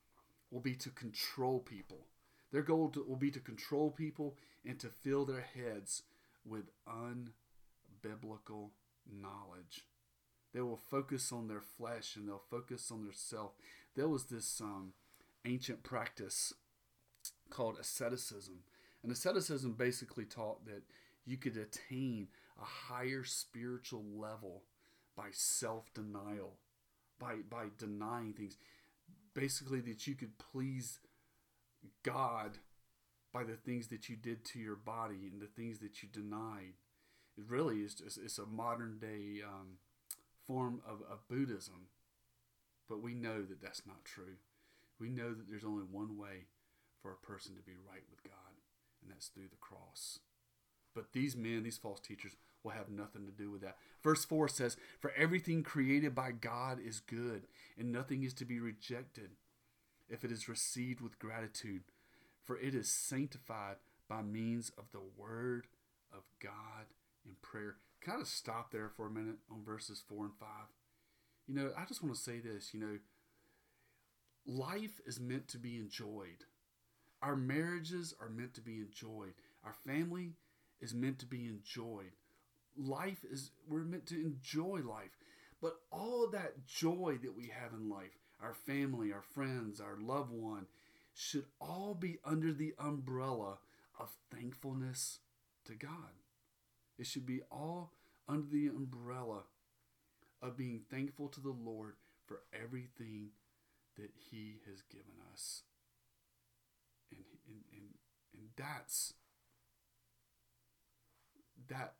will 0.50 0.60
be 0.60 0.74
to 0.74 0.90
control 0.90 1.60
people. 1.60 2.06
Their 2.52 2.62
goal 2.62 2.88
to, 2.90 3.04
will 3.04 3.16
be 3.16 3.30
to 3.30 3.40
control 3.40 3.90
people 3.90 4.36
and 4.66 4.78
to 4.80 4.88
fill 4.88 5.24
their 5.24 5.46
heads 5.54 6.02
with 6.44 6.70
unbiblical 6.88 8.70
knowledge. 9.10 9.86
They 10.52 10.60
will 10.60 10.80
focus 10.90 11.32
on 11.32 11.46
their 11.46 11.60
flesh 11.60 12.16
and 12.16 12.28
they'll 12.28 12.42
focus 12.50 12.90
on 12.90 13.04
their 13.04 13.14
self. 13.14 13.52
There 13.94 14.08
was 14.08 14.24
this 14.24 14.60
um, 14.60 14.92
ancient 15.44 15.82
practice 15.82 16.52
called 17.50 17.76
asceticism. 17.80 18.60
And 19.02 19.10
asceticism 19.10 19.72
basically 19.72 20.24
taught 20.24 20.64
that 20.66 20.82
you 21.24 21.36
could 21.36 21.56
attain 21.56 22.28
a 22.60 22.64
higher 22.64 23.24
spiritual 23.24 24.04
level 24.14 24.62
by 25.16 25.28
self 25.32 25.92
denial, 25.94 26.56
by, 27.18 27.36
by 27.48 27.66
denying 27.78 28.32
things. 28.32 28.56
Basically, 29.34 29.80
that 29.80 30.06
you 30.06 30.14
could 30.14 30.38
please 30.38 30.98
God 32.02 32.58
by 33.32 33.44
the 33.44 33.54
things 33.54 33.88
that 33.88 34.08
you 34.08 34.16
did 34.16 34.44
to 34.46 34.58
your 34.58 34.76
body 34.76 35.30
and 35.30 35.40
the 35.40 35.46
things 35.46 35.78
that 35.78 36.02
you 36.02 36.08
denied. 36.12 36.74
It 37.38 37.44
really 37.48 37.78
is 37.78 37.94
just, 37.94 38.18
it's 38.18 38.38
a 38.38 38.46
modern 38.46 38.98
day 38.98 39.40
um, 39.46 39.78
form 40.46 40.82
of, 40.86 41.00
of 41.10 41.28
Buddhism. 41.28 41.86
But 42.88 43.02
we 43.02 43.14
know 43.14 43.42
that 43.42 43.62
that's 43.62 43.86
not 43.86 44.04
true. 44.04 44.36
We 44.98 45.10
know 45.10 45.32
that 45.32 45.48
there's 45.48 45.64
only 45.64 45.84
one 45.88 46.18
way 46.18 46.46
for 47.02 47.12
a 47.12 47.26
person 47.26 47.54
to 47.56 47.62
be 47.62 47.76
right 47.88 48.04
with 48.10 48.22
God, 48.22 48.60
and 49.02 49.10
that's 49.10 49.28
through 49.28 49.48
the 49.50 49.56
cross. 49.56 50.18
But 50.94 51.12
these 51.12 51.36
men, 51.36 51.62
these 51.62 51.78
false 51.78 52.00
teachers, 52.00 52.36
will 52.62 52.72
have 52.72 52.90
nothing 52.90 53.24
to 53.24 53.32
do 53.32 53.50
with 53.50 53.62
that. 53.62 53.76
Verse 54.02 54.24
4 54.24 54.48
says, 54.48 54.76
For 54.98 55.12
everything 55.16 55.62
created 55.62 56.14
by 56.14 56.32
God 56.32 56.78
is 56.84 57.00
good, 57.00 57.46
and 57.78 57.92
nothing 57.92 58.22
is 58.22 58.34
to 58.34 58.44
be 58.44 58.60
rejected 58.60 59.30
if 60.08 60.24
it 60.24 60.32
is 60.32 60.48
received 60.48 61.00
with 61.00 61.18
gratitude, 61.18 61.82
for 62.42 62.58
it 62.58 62.74
is 62.74 62.90
sanctified 62.90 63.76
by 64.08 64.22
means 64.22 64.72
of 64.76 64.90
the 64.92 65.02
word 65.16 65.68
of 66.12 66.22
God 66.42 66.86
in 67.24 67.36
prayer. 67.40 67.76
Kind 68.00 68.20
of 68.20 68.26
stop 68.26 68.72
there 68.72 68.90
for 68.96 69.06
a 69.06 69.10
minute 69.10 69.36
on 69.50 69.62
verses 69.64 70.02
4 70.08 70.24
and 70.24 70.34
5. 70.38 70.48
You 71.46 71.54
know, 71.54 71.70
I 71.76 71.84
just 71.84 72.02
want 72.02 72.14
to 72.14 72.20
say 72.20 72.40
this, 72.40 72.74
you 72.74 72.80
know, 72.80 72.98
life 74.46 75.00
is 75.06 75.20
meant 75.20 75.48
to 75.48 75.58
be 75.58 75.76
enjoyed. 75.76 76.44
Our 77.22 77.36
marriages 77.36 78.14
are 78.20 78.30
meant 78.30 78.54
to 78.54 78.60
be 78.60 78.78
enjoyed. 78.78 79.34
Our 79.64 79.74
family 79.86 80.32
is 80.80 80.94
meant 80.94 81.18
to 81.20 81.26
be 81.26 81.46
enjoyed. 81.46 82.12
Life 82.76 83.24
is, 83.30 83.50
we're 83.68 83.80
meant 83.80 84.06
to 84.06 84.14
enjoy 84.14 84.80
life. 84.84 85.16
But 85.60 85.76
all 85.92 86.28
that 86.28 86.66
joy 86.66 87.18
that 87.22 87.36
we 87.36 87.48
have 87.48 87.72
in 87.72 87.90
life, 87.90 88.18
our 88.42 88.54
family, 88.54 89.12
our 89.12 89.22
friends, 89.22 89.80
our 89.80 89.98
loved 90.00 90.32
one, 90.32 90.66
should 91.14 91.44
all 91.60 91.94
be 91.94 92.18
under 92.24 92.52
the 92.52 92.74
umbrella 92.78 93.58
of 93.98 94.10
thankfulness 94.34 95.18
to 95.66 95.74
God. 95.74 95.90
It 96.98 97.06
should 97.06 97.26
be 97.26 97.40
all 97.50 97.92
under 98.28 98.48
the 98.50 98.68
umbrella 98.68 99.42
of 100.40 100.56
being 100.56 100.80
thankful 100.90 101.28
to 101.28 101.40
the 101.40 101.50
Lord 101.50 101.94
for 102.26 102.40
everything 102.54 103.30
that 103.96 104.10
He 104.30 104.60
has 104.66 104.82
given 104.82 105.20
us. 105.32 105.62
And, 107.10 107.24
and, 107.48 107.62
and, 107.72 107.88
and 108.34 108.49
that's 108.60 109.14
that 111.68 111.94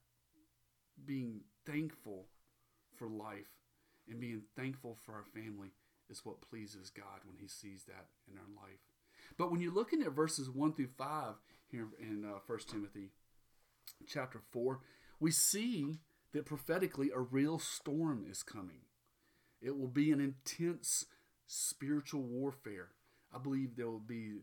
being 1.05 1.40
thankful 1.67 2.26
for 2.97 3.09
life 3.09 3.50
and 4.09 4.21
being 4.21 4.43
thankful 4.57 4.97
for 5.05 5.12
our 5.12 5.25
family 5.35 5.71
is 6.11 6.25
what 6.25 6.40
pleases 6.40 6.90
God 6.90 7.21
when 7.25 7.37
He 7.38 7.49
sees 7.49 7.85
that 7.85 8.07
in 8.31 8.37
our 8.37 8.62
life. 8.62 8.81
But 9.38 9.50
when 9.50 9.61
you're 9.61 9.73
looking 9.73 10.02
at 10.02 10.12
verses 10.12 10.50
1 10.50 10.75
through 10.75 10.88
5 10.99 11.35
here 11.71 11.88
in 12.00 12.25
uh, 12.25 12.38
1 12.47 12.59
Timothy 12.69 13.11
chapter 14.07 14.40
4, 14.50 14.81
we 15.21 15.31
see 15.31 16.00
that 16.33 16.47
prophetically 16.47 17.11
a 17.14 17.21
real 17.21 17.59
storm 17.59 18.26
is 18.29 18.43
coming. 18.43 18.83
It 19.62 19.79
will 19.79 19.88
be 19.88 20.11
an 20.11 20.21
intense 20.21 21.07
spiritual 21.47 22.23
warfare. 22.23 22.88
I 23.35 23.38
believe 23.38 23.76
there 23.76 23.90
will 23.90 23.99
be 23.99 24.35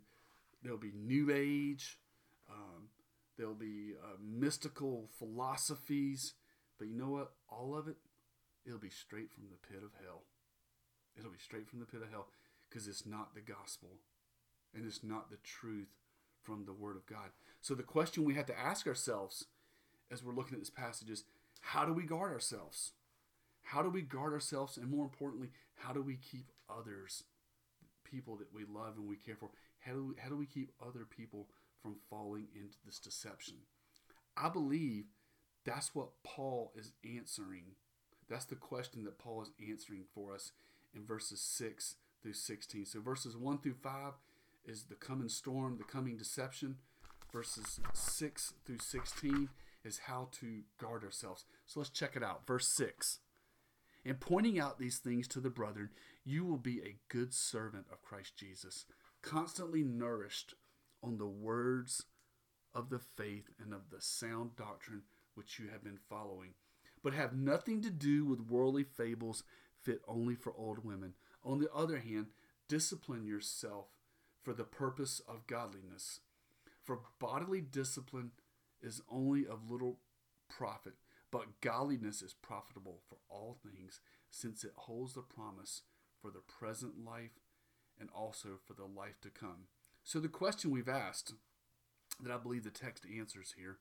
there 0.63 0.71
will 0.71 0.79
be 0.79 0.91
New 0.93 1.31
Age, 1.31 1.99
um, 2.49 2.89
there 3.37 3.47
will 3.47 3.55
be 3.55 3.93
uh, 4.03 4.17
mystical 4.21 5.09
philosophies, 5.17 6.33
but 6.79 6.87
you 6.87 6.95
know 6.95 7.09
what? 7.09 7.31
All 7.49 7.77
of 7.77 7.87
it, 7.87 7.97
it'll 8.65 8.79
be 8.79 8.89
straight 8.89 9.31
from 9.31 9.45
the 9.49 9.67
pit 9.67 9.83
of 9.83 9.91
hell. 10.03 10.23
It'll 11.17 11.31
be 11.31 11.37
straight 11.37 11.67
from 11.67 11.79
the 11.79 11.85
pit 11.85 12.01
of 12.01 12.09
hell 12.09 12.27
because 12.69 12.87
it's 12.87 13.05
not 13.05 13.33
the 13.33 13.41
gospel 13.41 13.99
and 14.73 14.85
it's 14.85 15.03
not 15.03 15.29
the 15.29 15.37
truth 15.37 15.89
from 16.41 16.65
the 16.65 16.73
Word 16.73 16.95
of 16.95 17.05
God. 17.05 17.29
So 17.61 17.73
the 17.73 17.83
question 17.83 18.23
we 18.23 18.35
have 18.35 18.45
to 18.47 18.59
ask 18.59 18.87
ourselves 18.87 19.45
as 20.11 20.23
we're 20.23 20.35
looking 20.35 20.53
at 20.53 20.59
this 20.59 20.69
passage 20.69 21.09
is 21.09 21.23
how 21.61 21.85
do 21.85 21.93
we 21.93 22.03
guard 22.03 22.31
ourselves? 22.31 22.93
How 23.63 23.81
do 23.81 23.89
we 23.89 24.01
guard 24.01 24.33
ourselves? 24.33 24.77
And 24.77 24.89
more 24.89 25.03
importantly, 25.03 25.49
how 25.75 25.91
do 25.93 26.01
we 26.01 26.15
keep 26.15 26.51
others, 26.69 27.23
people 28.03 28.37
that 28.37 28.53
we 28.53 28.63
love 28.63 28.93
and 28.97 29.07
we 29.07 29.17
care 29.17 29.35
for, 29.35 29.49
how 29.79 29.93
do 29.93 30.05
we, 30.07 30.15
how 30.21 30.29
do 30.29 30.37
we 30.37 30.45
keep 30.45 30.71
other 30.81 31.05
people 31.05 31.47
from 31.81 31.97
falling 32.09 32.47
into 32.55 32.77
this 32.85 32.99
deception? 32.99 33.57
I 34.35 34.49
believe 34.49 35.05
that's 35.65 35.93
what 35.93 36.09
Paul 36.23 36.71
is 36.75 36.91
answering. 37.03 37.75
That's 38.29 38.45
the 38.45 38.55
question 38.55 39.03
that 39.03 39.19
Paul 39.19 39.41
is 39.41 39.51
answering 39.69 40.05
for 40.13 40.33
us 40.33 40.51
in 40.95 41.05
verses 41.05 41.41
6 41.41 41.95
through 42.21 42.33
16. 42.33 42.85
So 42.85 43.01
verses 43.01 43.35
1 43.35 43.59
through 43.59 43.75
5 43.81 44.13
is 44.65 44.83
the 44.83 44.95
coming 44.95 45.29
storm, 45.29 45.77
the 45.77 45.83
coming 45.83 46.17
deception. 46.17 46.77
Verses 47.31 47.79
6 47.93 48.53
through 48.65 48.79
16 48.79 49.49
is 49.83 49.99
how 49.99 50.29
to 50.39 50.61
guard 50.79 51.03
ourselves. 51.03 51.45
So 51.65 51.79
let's 51.79 51.89
check 51.89 52.15
it 52.15 52.23
out. 52.23 52.45
Verse 52.47 52.67
6. 52.67 53.19
In 54.05 54.15
pointing 54.15 54.59
out 54.59 54.79
these 54.79 54.99
things 54.99 55.27
to 55.29 55.39
the 55.39 55.49
brethren, 55.49 55.89
you 56.23 56.45
will 56.45 56.57
be 56.57 56.79
a 56.79 56.97
good 57.09 57.33
servant 57.33 57.85
of 57.91 58.01
Christ 58.01 58.37
Jesus, 58.37 58.85
constantly 59.21 59.83
nourished 59.83 60.53
on 61.07 61.17
the 61.17 61.25
words 61.25 62.03
of 62.75 62.89
the 62.89 62.99
faith 62.99 63.49
and 63.63 63.73
of 63.73 63.89
the 63.89 64.01
sound 64.01 64.55
doctrine 64.57 65.03
which 65.35 65.57
you 65.57 65.69
have 65.71 65.83
been 65.83 65.99
following, 66.09 66.53
but 67.01 67.13
have 67.13 67.33
nothing 67.33 67.81
to 67.81 67.89
do 67.89 68.25
with 68.25 68.49
worldly 68.49 68.83
fables 68.83 69.43
fit 69.81 70.01
only 70.05 70.35
for 70.35 70.53
old 70.57 70.83
women. 70.83 71.13
On 71.45 71.59
the 71.59 71.71
other 71.71 71.99
hand, 71.99 72.27
discipline 72.67 73.25
yourself 73.25 73.85
for 74.43 74.53
the 74.53 74.65
purpose 74.65 75.21
of 75.29 75.47
godliness. 75.47 76.19
For 76.83 76.99
bodily 77.19 77.61
discipline 77.61 78.31
is 78.81 79.01
only 79.09 79.47
of 79.47 79.71
little 79.71 79.99
profit, 80.49 80.95
but 81.31 81.61
godliness 81.61 82.21
is 82.21 82.33
profitable 82.33 82.99
for 83.07 83.17
all 83.29 83.57
things, 83.63 84.01
since 84.29 84.65
it 84.65 84.73
holds 84.75 85.13
the 85.13 85.21
promise 85.21 85.83
for 86.21 86.31
the 86.31 86.41
present 86.41 87.05
life 87.05 87.39
and 87.97 88.09
also 88.13 88.49
for 88.65 88.73
the 88.73 88.85
life 88.85 89.21
to 89.21 89.29
come. 89.29 89.67
So, 90.07 90.21
the 90.21 90.29
question 90.29 90.71
we've 90.71 90.87
asked 90.87 91.33
that 92.23 92.31
I 92.31 92.37
believe 92.37 92.63
the 92.63 92.69
text 92.69 93.05
answers 93.13 93.55
here 93.57 93.79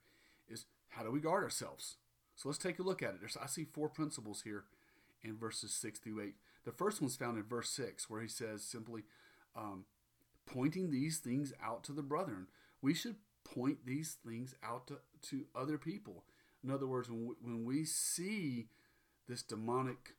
is 0.48 0.66
how 0.88 1.04
do 1.04 1.12
we 1.12 1.20
guard 1.20 1.44
ourselves? 1.44 1.98
So, 2.34 2.48
let's 2.48 2.58
take 2.58 2.80
a 2.80 2.82
look 2.82 3.00
at 3.00 3.10
it. 3.10 3.20
There's, 3.20 3.36
I 3.36 3.46
see 3.46 3.62
four 3.62 3.88
principles 3.88 4.42
here 4.42 4.64
in 5.22 5.38
verses 5.38 5.72
6 5.72 6.00
through 6.00 6.20
8. 6.20 6.34
The 6.64 6.72
first 6.72 7.00
one's 7.00 7.14
found 7.14 7.38
in 7.38 7.44
verse 7.44 7.70
6, 7.70 8.10
where 8.10 8.20
he 8.20 8.26
says 8.26 8.64
simply, 8.64 9.04
um, 9.54 9.84
pointing 10.46 10.90
these 10.90 11.18
things 11.18 11.52
out 11.64 11.84
to 11.84 11.92
the 11.92 12.02
brethren. 12.02 12.48
We 12.82 12.92
should 12.92 13.14
point 13.44 13.86
these 13.86 14.16
things 14.26 14.56
out 14.64 14.88
to, 14.88 14.98
to 15.28 15.46
other 15.54 15.78
people. 15.78 16.24
In 16.64 16.72
other 16.72 16.88
words, 16.88 17.08
when 17.08 17.24
we, 17.24 17.34
when 17.40 17.64
we 17.64 17.84
see 17.84 18.66
this 19.28 19.44
demonic, 19.44 20.16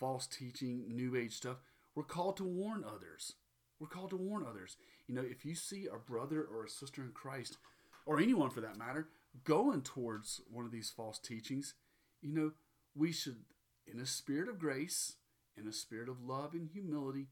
false 0.00 0.26
teaching, 0.26 0.86
new 0.88 1.14
age 1.14 1.34
stuff, 1.34 1.58
we're 1.94 2.02
called 2.02 2.38
to 2.38 2.44
warn 2.44 2.82
others. 2.82 3.34
We're 3.78 3.88
called 3.88 4.10
to 4.10 4.16
warn 4.16 4.46
others. 4.48 4.78
You 5.06 5.14
know, 5.14 5.22
if 5.24 5.44
you 5.44 5.54
see 5.54 5.86
a 5.86 5.98
brother 5.98 6.42
or 6.42 6.64
a 6.64 6.70
sister 6.70 7.02
in 7.02 7.12
Christ, 7.12 7.58
or 8.06 8.18
anyone 8.18 8.50
for 8.50 8.60
that 8.60 8.78
matter, 8.78 9.08
going 9.44 9.82
towards 9.82 10.40
one 10.50 10.64
of 10.64 10.70
these 10.70 10.90
false 10.90 11.18
teachings, 11.18 11.74
you 12.22 12.32
know, 12.32 12.52
we 12.94 13.12
should, 13.12 13.38
in 13.86 14.00
a 14.00 14.06
spirit 14.06 14.48
of 14.48 14.58
grace, 14.58 15.16
in 15.56 15.66
a 15.66 15.72
spirit 15.72 16.08
of 16.08 16.22
love 16.22 16.54
and 16.54 16.68
humility, 16.68 17.28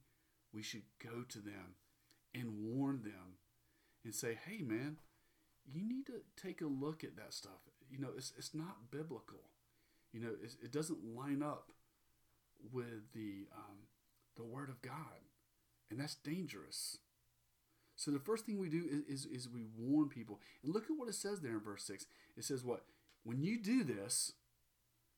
we 0.52 0.62
should 0.62 0.82
go 1.02 1.22
to 1.28 1.38
them 1.38 1.76
and 2.34 2.58
warn 2.58 3.02
them 3.02 3.38
and 4.04 4.14
say, 4.14 4.38
hey, 4.46 4.62
man, 4.62 4.96
you 5.70 5.82
need 5.86 6.06
to 6.06 6.22
take 6.40 6.60
a 6.60 6.66
look 6.66 7.04
at 7.04 7.16
that 7.16 7.32
stuff. 7.32 7.68
You 7.90 7.98
know, 7.98 8.08
it's, 8.16 8.32
it's 8.36 8.54
not 8.54 8.90
biblical. 8.90 9.40
You 10.12 10.20
know, 10.20 10.30
it 10.62 10.72
doesn't 10.72 11.16
line 11.16 11.42
up 11.42 11.70
with 12.72 13.12
the, 13.14 13.46
um, 13.56 13.86
the 14.36 14.44
Word 14.44 14.68
of 14.68 14.82
God. 14.82 15.22
And 15.90 16.00
that's 16.00 16.16
dangerous. 16.16 16.98
So 17.96 18.10
the 18.10 18.18
first 18.18 18.46
thing 18.46 18.58
we 18.58 18.68
do 18.68 18.84
is, 19.08 19.24
is, 19.24 19.26
is 19.26 19.48
we 19.48 19.66
warn 19.76 20.08
people. 20.08 20.40
And 20.62 20.72
look 20.72 20.84
at 20.84 20.96
what 20.96 21.08
it 21.08 21.14
says 21.14 21.40
there 21.40 21.52
in 21.52 21.60
verse 21.60 21.84
6. 21.84 22.06
It 22.36 22.44
says 22.44 22.64
what? 22.64 22.84
When 23.24 23.42
you 23.42 23.58
do 23.58 23.84
this, 23.84 24.32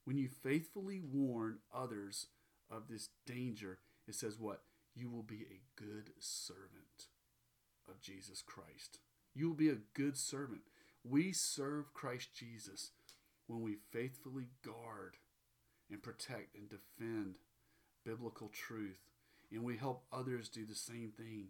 when 0.05 0.19
you 0.19 0.29
faithfully 0.43 1.01
warn 1.01 1.59
others 1.75 2.27
of 2.71 2.89
this 2.89 3.09
danger, 3.27 3.79
it 4.07 4.15
says 4.15 4.39
what? 4.39 4.63
You 4.95 5.11
will 5.11 5.23
be 5.23 5.47
a 5.51 5.81
good 5.81 6.11
servant 6.19 7.09
of 7.89 8.01
Jesus 8.01 8.43
Christ. 8.43 8.99
You 9.35 9.49
will 9.49 9.57
be 9.57 9.71
a 9.71 9.79
good 9.95 10.17
servant. 10.17 10.63
We 11.03 11.33
serve 11.33 11.93
Christ 11.95 12.29
Jesus 12.35 12.91
when 13.47 13.63
we 13.63 13.77
faithfully 13.91 14.49
guard 14.65 15.17
and 15.91 16.03
protect 16.03 16.57
and 16.57 16.69
defend 16.69 17.39
biblical 18.05 18.49
truth. 18.49 18.99
And 19.51 19.63
we 19.63 19.77
help 19.77 20.05
others 20.13 20.49
do 20.49 20.65
the 20.67 20.75
same 20.75 21.13
thing 21.17 21.49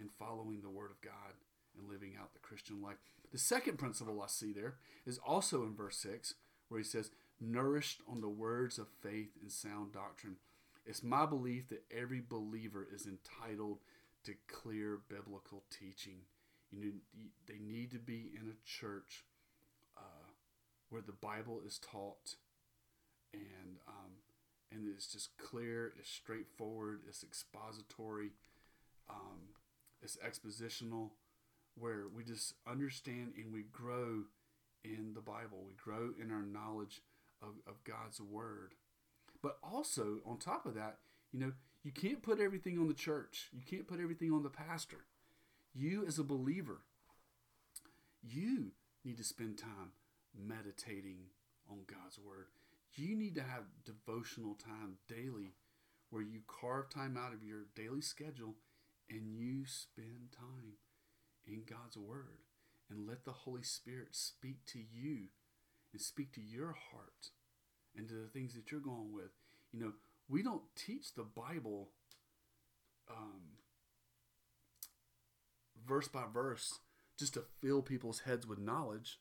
in 0.00 0.08
following 0.08 0.60
the 0.62 0.70
Word 0.70 0.90
of 0.90 1.00
God 1.00 1.34
and 1.76 1.88
living 1.88 2.14
out 2.20 2.32
the 2.32 2.40
Christian 2.40 2.82
life. 2.82 2.96
The 3.32 3.38
second 3.38 3.78
principle 3.78 4.22
I 4.22 4.28
see 4.28 4.52
there 4.52 4.74
is 5.06 5.18
also 5.18 5.62
in 5.62 5.74
verse 5.74 5.96
6, 5.98 6.34
where 6.68 6.78
he 6.78 6.84
says, 6.84 7.10
Nourished 7.40 8.00
on 8.08 8.20
the 8.20 8.28
words 8.28 8.78
of 8.78 8.86
faith 9.02 9.30
and 9.40 9.50
sound 9.50 9.92
doctrine. 9.92 10.36
It's 10.86 11.02
my 11.02 11.26
belief 11.26 11.68
that 11.68 11.84
every 11.94 12.22
believer 12.26 12.86
is 12.94 13.06
entitled 13.06 13.78
to 14.24 14.34
clear 14.46 15.00
biblical 15.08 15.64
teaching. 15.70 16.20
You 16.70 16.80
know, 16.80 16.92
they 17.46 17.58
need 17.58 17.90
to 17.92 17.98
be 17.98 18.30
in 18.34 18.48
a 18.48 18.66
church 18.66 19.24
uh, 19.96 20.30
where 20.90 21.02
the 21.02 21.12
Bible 21.12 21.60
is 21.66 21.78
taught, 21.78 22.36
and 23.32 23.78
um, 23.88 24.12
and 24.70 24.88
it's 24.94 25.06
just 25.06 25.36
clear, 25.38 25.92
it's 25.98 26.10
straightforward, 26.10 27.00
it's 27.08 27.22
expository, 27.22 28.30
um, 29.08 29.54
it's 30.04 30.18
expositional, 30.18 31.10
where 31.76 32.04
we 32.14 32.22
just 32.22 32.54
understand 32.70 33.32
and 33.36 33.52
we 33.52 33.62
grow 33.72 34.24
in 34.84 35.12
the 35.14 35.20
Bible. 35.20 35.64
We 35.66 35.74
grow 35.82 36.10
in 36.22 36.30
our 36.30 36.42
knowledge 36.42 37.00
of, 37.42 37.54
of 37.66 37.82
God's 37.84 38.20
Word. 38.20 38.74
But 39.42 39.58
also, 39.62 40.18
on 40.26 40.38
top 40.38 40.66
of 40.66 40.74
that, 40.74 40.98
you 41.32 41.40
know, 41.40 41.52
you 41.82 41.90
can't 41.90 42.22
put 42.22 42.40
everything 42.40 42.78
on 42.78 42.88
the 42.88 42.94
church. 42.94 43.48
You 43.52 43.62
can't 43.68 43.88
put 43.88 44.00
everything 44.00 44.32
on 44.32 44.42
the 44.42 44.50
pastor. 44.50 45.06
You, 45.74 46.04
as 46.06 46.18
a 46.18 46.24
believer, 46.24 46.82
you 48.22 48.72
need 49.04 49.16
to 49.16 49.24
spend 49.24 49.58
time 49.58 49.92
meditating 50.38 51.18
on 51.68 51.80
God's 51.86 52.18
Word. 52.18 52.46
You 52.94 53.16
need 53.16 53.34
to 53.34 53.42
have 53.42 53.64
devotional 53.84 54.54
time 54.54 54.98
daily 55.08 55.54
where 56.10 56.22
you 56.22 56.40
carve 56.46 56.90
time 56.90 57.18
out 57.18 57.32
of 57.32 57.42
your 57.42 57.64
daily 57.74 58.00
schedule 58.00 58.54
and 59.10 59.34
you 59.36 59.64
spend 59.66 60.32
time 60.36 60.74
in 61.46 61.62
God's 61.68 61.96
Word 61.96 62.40
and 62.90 63.06
let 63.06 63.24
the 63.24 63.32
Holy 63.32 63.62
Spirit 63.62 64.08
speak 64.12 64.64
to 64.66 64.78
you 64.78 65.28
and 65.92 66.00
speak 66.00 66.32
to 66.34 66.40
your 66.40 66.74
heart 66.90 67.30
and 67.96 68.08
to 68.08 68.14
the 68.14 68.28
things 68.28 68.54
that 68.54 68.70
you're 68.70 68.80
going 68.80 69.12
with. 69.12 69.30
You 69.72 69.80
know, 69.80 69.92
we 70.28 70.42
don't 70.42 70.62
teach 70.74 71.14
the 71.14 71.24
Bible 71.24 71.90
um, 73.10 73.58
verse 75.86 76.08
by 76.08 76.24
verse 76.32 76.78
just 77.18 77.34
to 77.34 77.44
fill 77.62 77.82
people's 77.82 78.20
heads 78.20 78.46
with 78.46 78.58
knowledge. 78.58 79.20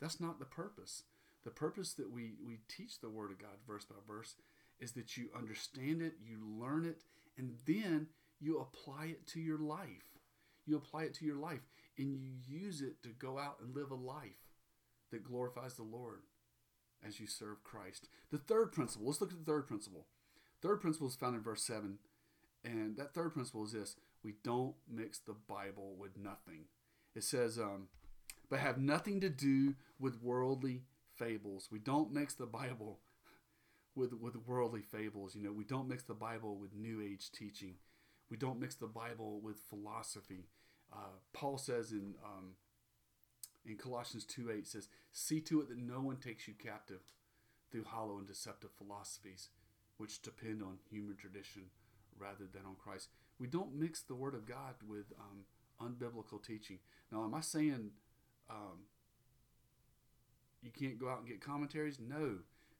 That's 0.00 0.20
not 0.20 0.38
the 0.38 0.44
purpose. 0.44 1.04
The 1.44 1.50
purpose 1.50 1.92
that 1.94 2.10
we, 2.10 2.32
we 2.44 2.58
teach 2.68 3.00
the 3.00 3.10
Word 3.10 3.30
of 3.30 3.38
God 3.38 3.56
verse 3.66 3.84
by 3.84 3.96
verse 4.06 4.34
is 4.80 4.92
that 4.92 5.16
you 5.16 5.28
understand 5.36 6.02
it, 6.02 6.14
you 6.24 6.38
learn 6.60 6.84
it, 6.84 7.02
and 7.36 7.54
then 7.66 8.08
you 8.40 8.60
apply 8.60 9.06
it 9.06 9.26
to 9.28 9.40
your 9.40 9.58
life. 9.58 10.18
You 10.66 10.76
apply 10.76 11.04
it 11.04 11.14
to 11.14 11.24
your 11.24 11.36
life 11.36 11.60
and 11.96 12.14
you 12.14 12.30
use 12.46 12.82
it 12.82 13.02
to 13.02 13.08
go 13.08 13.38
out 13.38 13.56
and 13.60 13.74
live 13.74 13.90
a 13.90 13.94
life 13.94 14.38
that 15.10 15.24
glorifies 15.24 15.74
the 15.74 15.82
Lord 15.82 16.20
as 17.06 17.18
you 17.18 17.26
serve 17.26 17.64
Christ. 17.64 18.08
The 18.30 18.38
third 18.38 18.72
principle, 18.72 19.06
let's 19.06 19.20
look 19.20 19.32
at 19.32 19.38
the 19.38 19.50
third 19.50 19.66
principle. 19.66 20.06
Third 20.60 20.80
principle 20.80 21.08
is 21.08 21.16
found 21.16 21.36
in 21.36 21.42
verse 21.42 21.62
7. 21.62 21.98
And 22.64 22.96
that 22.96 23.14
third 23.14 23.32
principle 23.32 23.64
is 23.64 23.72
this 23.72 23.96
we 24.22 24.34
don't 24.42 24.74
mix 24.90 25.18
the 25.18 25.36
Bible 25.48 25.94
with 25.98 26.16
nothing. 26.16 26.64
It 27.14 27.24
says, 27.24 27.58
um, 27.58 27.88
but 28.50 28.58
have 28.58 28.78
nothing 28.78 29.20
to 29.20 29.28
do 29.28 29.74
with 29.98 30.22
worldly 30.22 30.82
fables. 31.16 31.68
We 31.70 31.78
don't 31.78 32.12
mix 32.12 32.34
the 32.34 32.46
Bible 32.46 33.00
with, 33.94 34.12
with 34.12 34.36
worldly 34.46 34.82
fables. 34.82 35.34
You 35.34 35.42
know, 35.42 35.52
we 35.52 35.64
don't 35.64 35.88
mix 35.88 36.02
the 36.02 36.14
Bible 36.14 36.56
with 36.56 36.74
New 36.74 37.00
Age 37.00 37.30
teaching. 37.30 37.74
We 38.30 38.36
don't 38.36 38.60
mix 38.60 38.74
the 38.74 38.86
Bible 38.86 39.40
with 39.42 39.58
philosophy. 39.68 40.48
Uh, 40.92 41.18
Paul 41.32 41.58
says 41.58 41.92
in 41.92 42.14
um, 42.24 42.54
in 43.68 43.76
Colossians 43.76 44.24
2 44.24 44.50
8 44.50 44.66
says, 44.66 44.88
See 45.12 45.40
to 45.42 45.60
it 45.60 45.68
that 45.68 45.78
no 45.78 46.00
one 46.00 46.16
takes 46.16 46.48
you 46.48 46.54
captive 46.54 47.00
through 47.70 47.84
hollow 47.84 48.18
and 48.18 48.26
deceptive 48.26 48.70
philosophies, 48.76 49.48
which 49.98 50.22
depend 50.22 50.62
on 50.62 50.78
human 50.90 51.16
tradition 51.16 51.64
rather 52.18 52.46
than 52.50 52.62
on 52.66 52.76
Christ. 52.78 53.08
We 53.38 53.46
don't 53.46 53.78
mix 53.78 54.00
the 54.00 54.14
Word 54.14 54.34
of 54.34 54.46
God 54.46 54.74
with 54.88 55.12
um, 55.20 55.44
unbiblical 55.80 56.42
teaching. 56.42 56.78
Now, 57.12 57.24
am 57.24 57.34
I 57.34 57.40
saying 57.40 57.90
um, 58.50 58.86
you 60.62 60.70
can't 60.70 60.98
go 60.98 61.08
out 61.08 61.20
and 61.20 61.28
get 61.28 61.40
commentaries? 61.40 61.98
No. 62.00 62.38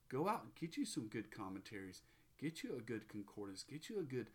Go 0.09 0.27
out 0.27 0.43
and 0.43 0.55
get 0.55 0.77
you 0.79 0.87
some 0.87 1.07
good 1.07 1.31
commentaries. 1.31 2.03
Get 2.41 2.63
you 2.63 2.77
a 2.77 2.81
good 2.81 3.09
concordance. 3.09 3.63
Get 3.63 3.91
you 3.91 4.01
a 4.01 4.05
good 4.05 4.29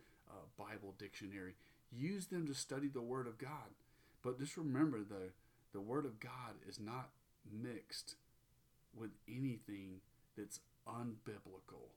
Bible 0.58 0.94
dictionary. 0.98 1.54
Use 1.92 2.26
them 2.26 2.46
to 2.46 2.54
study 2.54 2.88
the 2.88 3.00
Word 3.00 3.26
of 3.26 3.38
God. 3.38 3.74
But 4.22 4.38
just 4.38 4.56
remember, 4.56 5.00
though, 5.08 5.32
the 5.72 5.80
Word 5.80 6.04
of 6.04 6.20
God 6.20 6.56
is 6.68 6.80
not 6.80 7.10
mixed 7.50 8.16
with 8.96 9.10
anything 9.28 10.00
that's 10.36 10.60
unbiblical, 10.88 11.90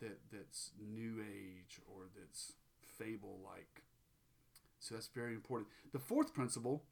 that 0.00 0.18
that's 0.32 0.70
New 0.80 1.20
Age 1.20 1.80
or 1.86 2.04
that's 2.18 2.54
fable 2.98 3.38
like. 3.44 3.82
So 4.78 4.94
that's 4.94 5.08
very 5.08 5.34
important. 5.34 5.68
The 5.92 5.98
fourth 5.98 6.32
principle 6.32 6.82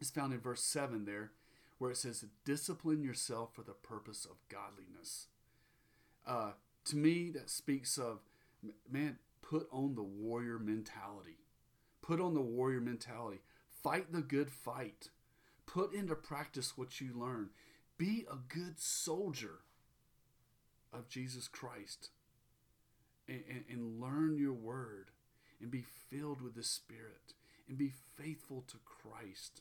is 0.00 0.10
found 0.10 0.32
in 0.32 0.40
verse 0.40 0.62
7 0.62 1.04
there, 1.04 1.30
where 1.78 1.92
it 1.92 1.96
says, 1.96 2.24
Discipline 2.44 3.02
yourself 3.02 3.50
for 3.54 3.62
the 3.62 3.72
purpose 3.72 4.24
of 4.24 4.36
godliness. 4.48 5.28
Uh, 6.26 6.52
to 6.86 6.96
me, 6.96 7.30
that 7.30 7.50
speaks 7.50 7.98
of, 7.98 8.20
man, 8.90 9.18
put 9.54 9.68
on 9.70 9.94
the 9.94 10.02
warrior 10.02 10.58
mentality. 10.58 11.38
Put 12.02 12.20
on 12.20 12.34
the 12.34 12.40
warrior 12.40 12.80
mentality. 12.80 13.38
Fight 13.84 14.12
the 14.12 14.20
good 14.20 14.50
fight. 14.50 15.10
Put 15.64 15.94
into 15.94 16.16
practice 16.16 16.76
what 16.76 17.00
you 17.00 17.12
learn. 17.14 17.50
Be 17.96 18.26
a 18.28 18.36
good 18.52 18.80
soldier 18.80 19.60
of 20.92 21.08
Jesus 21.08 21.46
Christ 21.46 22.10
and, 23.28 23.44
and, 23.48 23.64
and 23.70 24.00
learn 24.00 24.38
your 24.38 24.52
word 24.52 25.12
and 25.60 25.70
be 25.70 25.84
filled 26.10 26.42
with 26.42 26.56
the 26.56 26.64
Spirit 26.64 27.34
and 27.68 27.78
be 27.78 27.92
faithful 28.16 28.64
to 28.66 28.78
Christ 28.84 29.60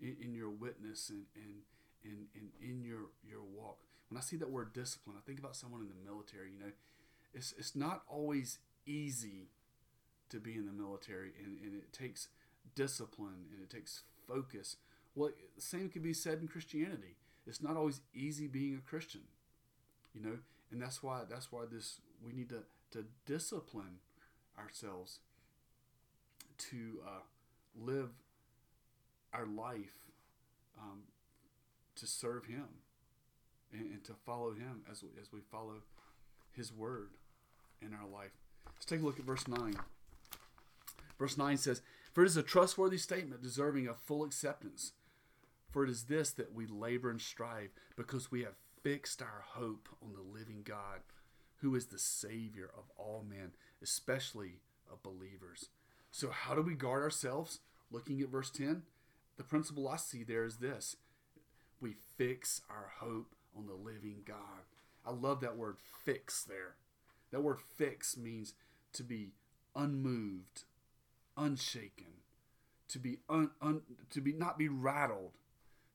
in, 0.00 0.16
in 0.20 0.34
your 0.34 0.50
witness 0.50 1.08
and, 1.08 1.26
and, 1.36 1.62
and, 2.04 2.26
and 2.34 2.50
in 2.60 2.82
your, 2.82 3.10
your 3.22 3.44
walk. 3.44 3.78
When 4.08 4.18
I 4.18 4.22
see 4.22 4.36
that 4.38 4.50
word 4.50 4.72
discipline, 4.72 5.14
I 5.16 5.24
think 5.24 5.38
about 5.38 5.54
someone 5.54 5.82
in 5.82 5.88
the 5.88 6.10
military. 6.10 6.50
You 6.52 6.58
know, 6.58 6.72
it's, 7.32 7.54
it's 7.56 7.76
not 7.76 8.02
always 8.08 8.58
easy 8.88 9.48
to 10.30 10.38
be 10.40 10.54
in 10.54 10.66
the 10.66 10.72
military, 10.72 11.32
and, 11.42 11.58
and 11.62 11.74
it 11.74 11.92
takes 11.92 12.28
discipline 12.74 13.46
and 13.52 13.62
it 13.62 13.70
takes 13.70 14.02
focus. 14.26 14.76
Well, 15.14 15.30
the 15.56 15.62
same 15.62 15.88
can 15.88 16.02
be 16.02 16.12
said 16.12 16.38
in 16.40 16.48
Christianity. 16.48 17.16
It's 17.46 17.62
not 17.62 17.76
always 17.76 18.00
easy 18.14 18.46
being 18.46 18.74
a 18.76 18.88
Christian, 18.88 19.22
you 20.14 20.20
know, 20.20 20.38
and 20.70 20.80
that's 20.80 21.02
why 21.02 21.22
that's 21.28 21.50
why 21.50 21.62
this 21.70 22.00
we 22.24 22.32
need 22.32 22.50
to 22.50 22.62
to 22.92 23.06
discipline 23.26 24.00
ourselves 24.58 25.20
to 26.58 27.00
uh, 27.06 27.20
live 27.80 28.10
our 29.32 29.46
life 29.46 29.96
um, 30.78 31.02
to 31.96 32.06
serve 32.06 32.46
Him 32.46 32.68
and, 33.72 33.90
and 33.92 34.04
to 34.04 34.12
follow 34.26 34.52
Him 34.52 34.82
as 34.90 35.02
as 35.20 35.32
we 35.32 35.40
follow 35.40 35.82
His 36.52 36.72
Word 36.72 37.10
in 37.80 37.94
our 37.94 38.06
life. 38.06 38.32
Let's 38.74 38.86
take 38.86 39.00
a 39.00 39.04
look 39.04 39.18
at 39.18 39.24
verse 39.24 39.48
9. 39.48 39.76
Verse 41.18 41.36
9 41.36 41.56
says, 41.56 41.82
For 42.12 42.22
it 42.22 42.26
is 42.26 42.36
a 42.36 42.42
trustworthy 42.42 42.98
statement 42.98 43.42
deserving 43.42 43.88
of 43.88 43.98
full 43.98 44.24
acceptance. 44.24 44.92
For 45.70 45.84
it 45.84 45.90
is 45.90 46.04
this 46.04 46.30
that 46.30 46.54
we 46.54 46.66
labor 46.66 47.10
and 47.10 47.20
strive, 47.20 47.70
because 47.96 48.30
we 48.30 48.42
have 48.42 48.54
fixed 48.82 49.20
our 49.20 49.44
hope 49.46 49.88
on 50.02 50.14
the 50.14 50.22
living 50.22 50.62
God, 50.64 51.00
who 51.60 51.74
is 51.74 51.86
the 51.86 51.98
Savior 51.98 52.70
of 52.76 52.84
all 52.96 53.24
men, 53.28 53.52
especially 53.82 54.60
of 54.90 55.02
believers. 55.02 55.68
So, 56.10 56.30
how 56.30 56.54
do 56.54 56.62
we 56.62 56.74
guard 56.74 57.02
ourselves? 57.02 57.60
Looking 57.90 58.20
at 58.20 58.28
verse 58.28 58.50
10, 58.50 58.82
the 59.36 59.44
principle 59.44 59.88
I 59.88 59.96
see 59.96 60.22
there 60.22 60.44
is 60.44 60.56
this 60.56 60.96
we 61.80 61.94
fix 62.16 62.60
our 62.68 62.90
hope 62.98 63.34
on 63.56 63.66
the 63.66 63.74
living 63.74 64.22
God. 64.24 64.66
I 65.06 65.12
love 65.12 65.40
that 65.40 65.56
word 65.56 65.76
fix 66.04 66.42
there. 66.42 66.74
That 67.30 67.42
word 67.42 67.58
fix 67.76 68.16
means 68.16 68.54
to 68.94 69.02
be 69.02 69.32
unmoved, 69.74 70.64
unshaken, 71.36 72.22
to 72.88 72.98
be 72.98 73.18
un, 73.28 73.50
un, 73.60 73.82
to 74.10 74.20
be 74.20 74.32
not 74.32 74.58
be 74.58 74.68
rattled, 74.68 75.32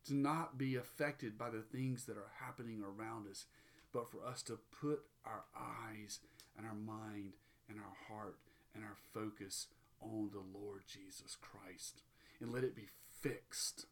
to 0.05 0.13
not 0.13 0.57
be 0.57 0.75
affected 0.75 1.37
by 1.37 1.49
the 1.49 1.61
things 1.61 2.05
that 2.05 2.17
are 2.17 2.31
happening 2.39 2.83
around 2.83 3.27
us, 3.27 3.45
but 3.91 4.09
for 4.11 4.25
us 4.25 4.41
to 4.43 4.59
put 4.79 5.03
our 5.25 5.43
eyes 5.55 6.19
and 6.57 6.65
our 6.65 6.75
mind 6.75 7.33
and 7.69 7.79
our 7.79 8.15
heart 8.15 8.37
and 8.75 8.83
our 8.83 8.97
focus 9.13 9.67
on 10.01 10.29
the 10.31 10.59
Lord 10.59 10.81
Jesus 10.87 11.37
Christ 11.39 12.01
and 12.41 12.51
let 12.51 12.63
it 12.63 12.75
be 12.75 12.87
fixed 13.21 13.85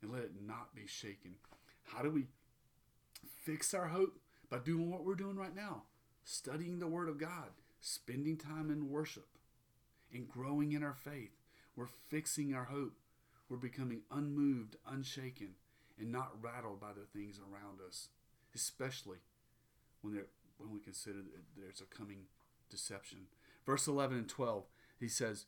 and 0.00 0.12
let 0.12 0.22
it 0.22 0.32
not 0.46 0.74
be 0.74 0.86
shaken. 0.86 1.34
How 1.84 2.02
do 2.02 2.10
we 2.10 2.26
fix 3.42 3.74
our 3.74 3.88
hope? 3.88 4.18
By 4.50 4.58
doing 4.58 4.90
what 4.90 5.04
we're 5.04 5.14
doing 5.14 5.36
right 5.36 5.54
now 5.54 5.82
studying 6.24 6.78
the 6.78 6.88
Word 6.88 7.08
of 7.08 7.18
God, 7.18 7.50
spending 7.80 8.36
time 8.36 8.70
in 8.70 8.90
worship, 8.90 9.28
and 10.12 10.28
growing 10.28 10.72
in 10.72 10.82
our 10.82 10.94
faith. 10.94 11.36
We're 11.76 11.88
fixing 12.08 12.54
our 12.54 12.64
hope. 12.64 12.94
We're 13.48 13.56
becoming 13.56 14.02
unmoved, 14.10 14.76
unshaken, 14.88 15.54
and 15.98 16.10
not 16.10 16.32
rattled 16.40 16.80
by 16.80 16.92
the 16.92 17.06
things 17.18 17.38
around 17.38 17.78
us, 17.86 18.08
especially 18.54 19.18
when, 20.00 20.22
when 20.58 20.72
we 20.72 20.80
consider 20.80 21.18
that 21.18 21.60
there's 21.60 21.80
a 21.80 21.96
coming 21.96 22.26
deception. 22.70 23.26
Verse 23.66 23.86
11 23.86 24.16
and 24.16 24.28
12, 24.28 24.64
he 24.98 25.08
says, 25.08 25.46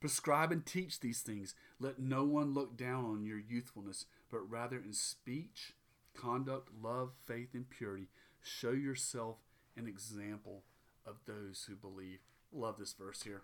Prescribe 0.00 0.52
and 0.52 0.64
teach 0.64 1.00
these 1.00 1.20
things. 1.20 1.54
Let 1.80 1.98
no 1.98 2.24
one 2.24 2.52
look 2.52 2.76
down 2.76 3.04
on 3.04 3.24
your 3.24 3.38
youthfulness, 3.38 4.06
but 4.30 4.50
rather 4.50 4.76
in 4.76 4.92
speech, 4.92 5.72
conduct, 6.14 6.68
love, 6.82 7.12
faith, 7.26 7.54
and 7.54 7.68
purity, 7.68 8.08
show 8.42 8.72
yourself 8.72 9.36
an 9.76 9.86
example 9.86 10.62
of 11.06 11.16
those 11.26 11.66
who 11.68 11.74
believe. 11.74 12.18
Love 12.52 12.76
this 12.78 12.92
verse 12.92 13.22
here. 13.22 13.42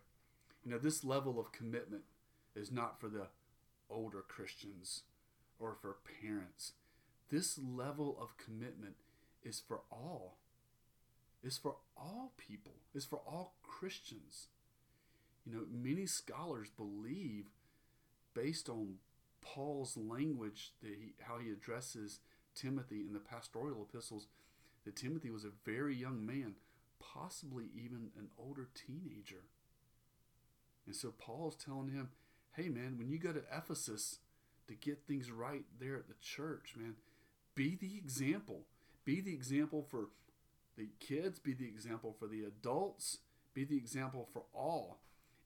You 0.65 0.71
know, 0.71 0.79
this 0.79 1.05
level 1.05 1.39
of 1.39 1.53
commitment 1.53 2.03
is 2.55 2.71
not 2.71 3.01
for 3.01 3.09
the 3.09 3.29
older 3.91 4.23
Christians 4.27 5.03
or 5.59 5.77
for 5.81 5.97
parents. 6.21 6.73
This 7.31 7.59
level 7.59 8.17
of 8.21 8.37
commitment 8.37 8.97
is 9.43 9.61
for 9.67 9.81
all. 9.91 10.39
Is 11.43 11.59
for 11.59 11.77
all 11.97 12.33
people. 12.37 12.73
Is 12.95 13.05
for 13.05 13.21
all 13.27 13.55
Christians. 13.63 14.49
You 15.45 15.53
know, 15.53 15.63
many 15.71 16.07
scholars 16.07 16.69
believe, 16.77 17.47
based 18.35 18.69
on 18.69 18.97
Paul's 19.41 19.97
language, 19.97 20.73
that 20.83 20.95
he, 21.01 21.15
how 21.21 21.39
he 21.39 21.51
addresses 21.51 22.21
Timothy 22.55 23.01
in 23.01 23.13
the 23.13 23.19
pastoral 23.19 23.87
epistles, 23.89 24.29
that 24.85 24.97
Timothy 24.97 25.31
was 25.31 25.45
a 25.45 25.53
very 25.65 25.95
young 25.95 26.25
man, 26.25 26.55
possibly 27.01 27.67
even 27.75 28.11
an 28.19 28.29
older 28.39 28.69
teenager. 28.75 29.45
And 30.87 30.97
so 30.97 31.13
Paul's 31.17 31.57
telling 31.57 31.91
him, 31.91 32.11
hey 32.57 32.69
man, 32.69 32.99
when 32.99 33.09
you 33.09 33.19
go 33.19 33.33
to 33.33 33.43
Ephesus 33.57 34.19
to 34.69 34.75
get 34.75 35.07
things 35.07 35.31
right 35.31 35.65
there 35.81 35.97
at 35.97 36.09
the 36.09 36.15
church, 36.21 36.75
man, 36.77 36.97
be 37.55 37.77
the 37.81 37.97
example. 37.97 38.63
Be 39.05 39.21
the 39.21 39.33
example 39.33 39.85
for 39.89 40.09
the 40.77 40.89
kids, 41.01 41.39
be 41.39 41.55
the 41.55 41.67
example 41.67 42.15
for 42.19 42.27
the 42.27 42.45
adults, 42.45 43.19
be 43.55 43.65
the 43.65 43.77
example 43.77 44.29
for 44.33 44.45
all 44.55 44.99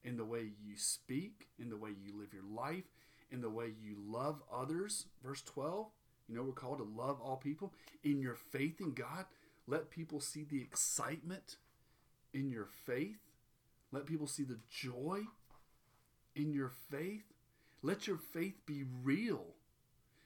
in 0.03 0.17
the 0.17 0.25
way 0.25 0.51
you 0.63 0.77
speak, 0.77 1.47
in 1.59 1.69
the 1.69 1.77
way 1.77 1.89
you 1.89 2.17
live 2.17 2.33
your 2.33 2.43
life, 2.43 2.85
in 3.31 3.41
the 3.41 3.49
way 3.49 3.73
you 3.81 3.97
love 4.07 4.41
others. 4.53 5.07
Verse 5.23 5.41
12, 5.41 5.87
you 6.27 6.35
know, 6.35 6.43
we're 6.43 6.51
called 6.51 6.79
to 6.79 6.83
love 6.83 7.21
all 7.21 7.37
people. 7.37 7.73
In 8.03 8.19
your 8.19 8.35
faith 8.35 8.81
in 8.81 8.93
God, 8.93 9.25
let 9.65 9.89
people 9.89 10.19
see 10.19 10.43
the 10.43 10.61
excitement 10.61 11.57
in 12.33 12.49
your 12.49 12.67
faith. 12.85 13.19
Let 13.91 14.05
people 14.05 14.27
see 14.27 14.43
the 14.43 14.59
joy 14.69 15.21
in 16.35 16.51
your 16.53 16.71
faith. 16.91 17.23
Let 17.81 18.07
your 18.07 18.17
faith 18.17 18.55
be 18.65 18.83
real 19.03 19.45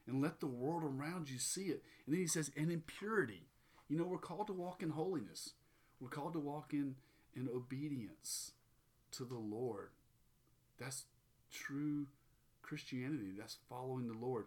and 0.07 0.21
let 0.21 0.39
the 0.39 0.47
world 0.47 0.83
around 0.83 1.29
you 1.29 1.37
see 1.37 1.65
it. 1.65 1.83
And 2.05 2.13
then 2.13 2.21
he 2.21 2.27
says, 2.27 2.51
and 2.57 2.71
in 2.71 2.81
purity. 2.81 3.43
You 3.87 3.97
know, 3.97 4.05
we're 4.05 4.17
called 4.17 4.47
to 4.47 4.53
walk 4.53 4.81
in 4.81 4.91
holiness, 4.91 5.51
we're 5.99 6.09
called 6.09 6.33
to 6.33 6.39
walk 6.39 6.73
in, 6.73 6.95
in 7.35 7.49
obedience 7.53 8.53
to 9.11 9.25
the 9.25 9.37
Lord. 9.37 9.89
That's 10.79 11.05
true 11.51 12.07
Christianity. 12.61 13.33
That's 13.37 13.57
following 13.69 14.07
the 14.07 14.17
Lord 14.17 14.45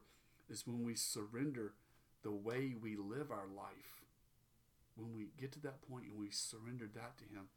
is 0.48 0.66
when 0.66 0.84
we 0.84 0.94
surrender 0.94 1.74
the 2.22 2.30
way 2.32 2.74
we 2.80 2.96
live 2.96 3.30
our 3.30 3.46
life. 3.54 4.02
When 4.96 5.14
we 5.14 5.28
get 5.38 5.52
to 5.52 5.60
that 5.62 5.82
point 5.88 6.04
and 6.06 6.18
we 6.18 6.30
surrender 6.30 6.88
that 6.94 7.18
to 7.18 7.24
Him, 7.24 7.48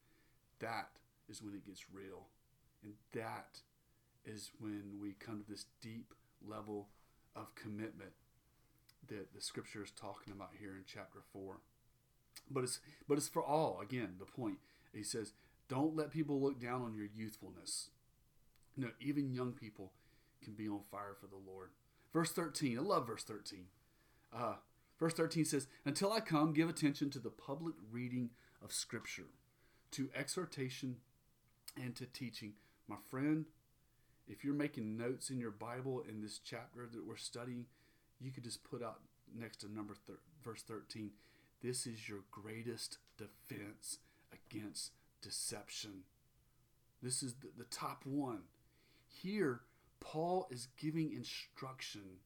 that 0.60 0.89
is 1.30 1.41
when 1.41 1.54
it 1.54 1.65
gets 1.65 1.86
real. 1.93 2.28
And 2.84 2.93
that 3.13 3.60
is 4.26 4.52
when 4.60 5.00
we 5.02 5.13
come 5.13 5.43
to 5.43 5.50
this 5.50 5.65
deep 5.82 6.13
level 6.45 6.88
of 7.36 7.54
commitment 7.56 8.12
that 9.08 9.34
the 9.34 9.41
scripture 9.41 9.84
is 9.84 9.91
talking 9.91 10.34
about 10.34 10.52
here 10.60 10.71
in 10.71 10.84
chapter 10.86 11.19
4. 11.32 11.58
But 12.50 12.63
it's 12.63 12.80
but 13.08 13.17
it's 13.17 13.28
for 13.28 13.43
all. 13.43 13.80
Again, 13.82 14.15
the 14.19 14.26
point. 14.26 14.58
He 14.93 15.04
says, 15.04 15.34
don't 15.69 15.95
let 15.95 16.12
people 16.12 16.41
look 16.41 16.60
down 16.60 16.82
on 16.82 16.95
your 16.95 17.08
youthfulness. 17.13 17.89
No, 18.76 18.89
even 19.00 19.34
young 19.34 19.52
people 19.52 19.91
can 20.43 20.54
be 20.54 20.67
on 20.67 20.82
fire 20.89 21.15
for 21.19 21.28
the 21.28 21.36
Lord. 21.36 21.69
Verse 22.13 22.32
13, 22.32 22.78
I 22.78 22.82
love 22.82 23.08
verse 23.08 23.24
13. 23.24 23.65
Uh, 24.36 24.56
verse 25.00 25.13
13 25.13 25.46
says, 25.46 25.67
Until 25.86 26.12
I 26.12 26.20
come, 26.20 26.54
give 26.54 26.70
attention 26.70 27.10
to 27.12 27.20
the 27.20 27.30
public 27.30 27.76
reading 27.91 28.32
of 28.63 28.72
Scripture, 28.72 29.28
to 29.91 30.10
exhortation, 30.15 30.98
and 31.76 31.96
to 31.96 32.06
teaching. 32.06 32.54
My 32.88 32.98
friend, 33.10 33.46
if 34.28 34.43
you're 34.43 34.54
making 34.54 34.98
notes 34.98 35.30
in 35.30 35.39
your 35.39 35.52
Bible 35.52 36.04
in 36.08 36.22
this 36.22 36.39
chapter 36.39 36.88
that 36.91 37.06
we're 37.06 37.17
studying, 37.17 37.65
you 38.20 38.32
could 38.32 38.43
just 38.43 38.63
put 38.63 38.84
out 38.84 39.00
next 39.36 39.58
to 39.58 39.72
number 39.72 39.93
thir- 39.93 40.20
verse 40.43 40.63
13. 40.63 41.12
This 41.62 41.86
is 41.88 42.08
your 42.08 42.20
greatest 42.32 42.98
defense 43.17 44.00
against 44.32 44.91
deception. 45.22 46.04
This 47.02 47.24
is 47.24 47.36
the, 47.36 47.48
the 47.58 47.65
top 47.65 48.06
one. 48.06 48.43
Here, 49.08 49.62
Paul 49.99 50.47
is 50.51 50.67
giving 50.77 51.13
instruction 51.13 52.19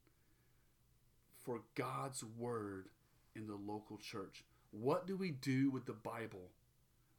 for 1.43 1.61
God's 1.75 2.23
word 2.23 2.89
in 3.35 3.47
the 3.47 3.55
local 3.55 3.97
church. 3.97 4.43
What 4.71 5.07
do 5.07 5.15
we 5.15 5.31
do 5.31 5.69
with 5.69 5.85
the 5.85 5.93
Bible 5.93 6.51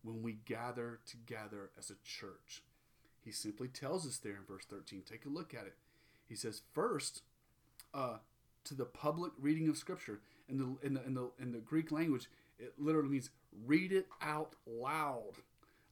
when 0.02 0.22
we 0.22 0.38
gather 0.44 1.00
together 1.06 1.70
as 1.78 1.90
a 1.90 1.96
church? 2.04 2.62
He 3.24 3.32
simply 3.32 3.68
tells 3.68 4.06
us 4.06 4.18
there 4.18 4.32
in 4.32 4.44
verse 4.46 4.64
13. 4.64 5.02
Take 5.08 5.26
a 5.26 5.30
look 5.30 5.54
at 5.54 5.66
it. 5.66 5.74
He 6.28 6.34
says, 6.34 6.62
first, 6.72 7.22
uh, 7.94 8.18
to 8.64 8.74
the 8.74 8.84
public 8.84 9.32
reading 9.40 9.68
of 9.68 9.76
Scripture. 9.76 10.20
In 10.48 10.58
the, 10.58 10.86
in, 10.86 10.94
the, 10.94 11.04
in, 11.04 11.14
the, 11.14 11.30
in 11.38 11.52
the 11.52 11.58
Greek 11.58 11.90
language, 11.92 12.28
it 12.58 12.74
literally 12.78 13.08
means 13.08 13.30
read 13.66 13.92
it 13.92 14.06
out 14.20 14.54
loud. 14.66 15.34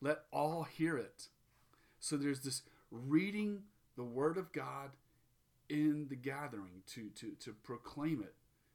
Let 0.00 0.22
all 0.32 0.64
hear 0.64 0.96
it. 0.96 1.28
So 1.98 2.16
there's 2.16 2.40
this 2.40 2.62
reading 2.90 3.62
the 4.00 4.04
Word 4.04 4.38
of 4.38 4.50
God 4.50 4.92
in 5.68 6.06
the 6.08 6.16
gathering 6.16 6.82
to, 6.94 7.10
to, 7.20 7.32
to 7.38 7.52
proclaim 7.62 8.22
it 8.22 8.32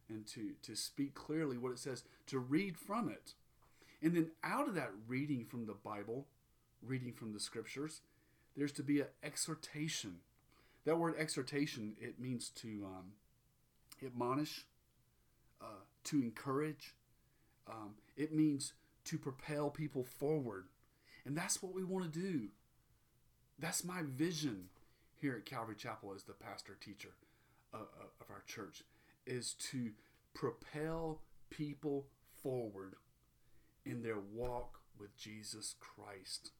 and 0.08 0.28
to, 0.28 0.52
to 0.62 0.76
speak 0.76 1.16
clearly 1.16 1.58
what 1.58 1.72
it 1.72 1.80
says, 1.80 2.04
to 2.28 2.38
read 2.38 2.78
from 2.78 3.10
it. 3.10 3.34
And 4.04 4.16
then 4.16 4.30
out 4.44 4.68
of 4.68 4.76
that 4.76 4.92
reading 5.08 5.44
from 5.44 5.66
the 5.66 5.74
Bible, 5.74 6.28
reading 6.86 7.12
from 7.12 7.34
the 7.34 7.40
scriptures, 7.40 8.02
there's 8.56 8.72
to 8.74 8.84
be 8.84 9.02
an 9.02 9.08
exhortation. 9.24 10.18
That 10.86 11.00
word 11.00 11.16
exhortation, 11.18 11.96
it 12.00 12.20
means 12.20 12.50
to 12.58 12.86
um, 12.86 13.14
admonish, 14.06 14.68
uh, 15.60 15.86
to 16.04 16.22
encourage. 16.22 16.94
Um, 17.68 17.96
it 18.16 18.32
means 18.32 18.74
to 19.06 19.18
propel 19.18 19.72
people 19.72 20.04
forward. 20.04 20.66
And 21.26 21.36
that's 21.36 21.64
what 21.64 21.74
we 21.74 21.84
want 21.84 22.14
to 22.14 22.20
do. 22.20 22.50
That's 23.58 23.84
my 23.84 24.04
vision 24.04 24.70
here 25.20 25.36
at 25.38 25.46
Calvary 25.46 25.76
Chapel 25.76 26.14
as 26.16 26.24
the 26.24 26.34
pastor 26.34 26.78
teacher 26.80 27.14
of, 27.74 27.88
of 28.22 28.30
our 28.30 28.44
church 28.46 28.84
is 29.26 29.54
to 29.54 29.92
propel 30.34 31.22
people 31.50 32.08
forward 32.42 32.96
in 33.86 34.04
their 34.04 34.20
walk 34.20 34.82
with 35.00 35.16
Jesus 35.18 35.76
Christ, 35.80 36.52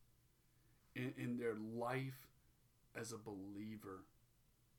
in, 0.96 1.14
in 1.18 1.38
their 1.38 1.56
life 1.56 2.28
as 3.00 3.12
a 3.12 3.18
believer 3.18 4.06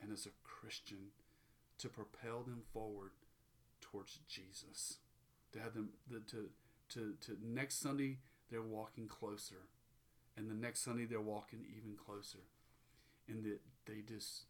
and 0.00 0.12
as 0.12 0.26
a 0.26 0.30
Christian, 0.44 1.10
to 1.78 1.88
propel 1.88 2.42
them 2.42 2.62
forward 2.72 3.10
towards 3.80 4.20
Jesus. 4.28 4.98
To 5.52 5.60
have 5.60 5.74
them 5.74 5.90
the, 6.10 6.20
to 6.30 6.50
to 6.90 7.14
to 7.20 7.36
next 7.42 7.80
Sunday 7.80 8.18
they're 8.50 8.62
walking 8.62 9.06
closer, 9.06 9.68
and 10.36 10.50
the 10.50 10.54
next 10.54 10.80
Sunday 10.80 11.04
they're 11.04 11.20
walking 11.20 11.60
even 11.76 11.96
closer, 11.96 12.40
and 13.28 13.44
that 13.44 13.60
they 13.86 14.00
just 14.06 14.44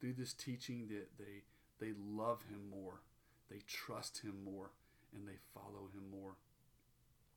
through 0.00 0.14
this 0.14 0.32
teaching 0.32 0.88
that 0.88 1.08
they 1.18 1.42
they 1.80 1.92
love 1.98 2.42
Him 2.50 2.70
more, 2.70 3.00
they 3.50 3.60
trust 3.66 4.22
Him 4.22 4.44
more, 4.44 4.70
and 5.14 5.26
they 5.26 5.38
follow 5.54 5.88
Him 5.94 6.10
more. 6.10 6.36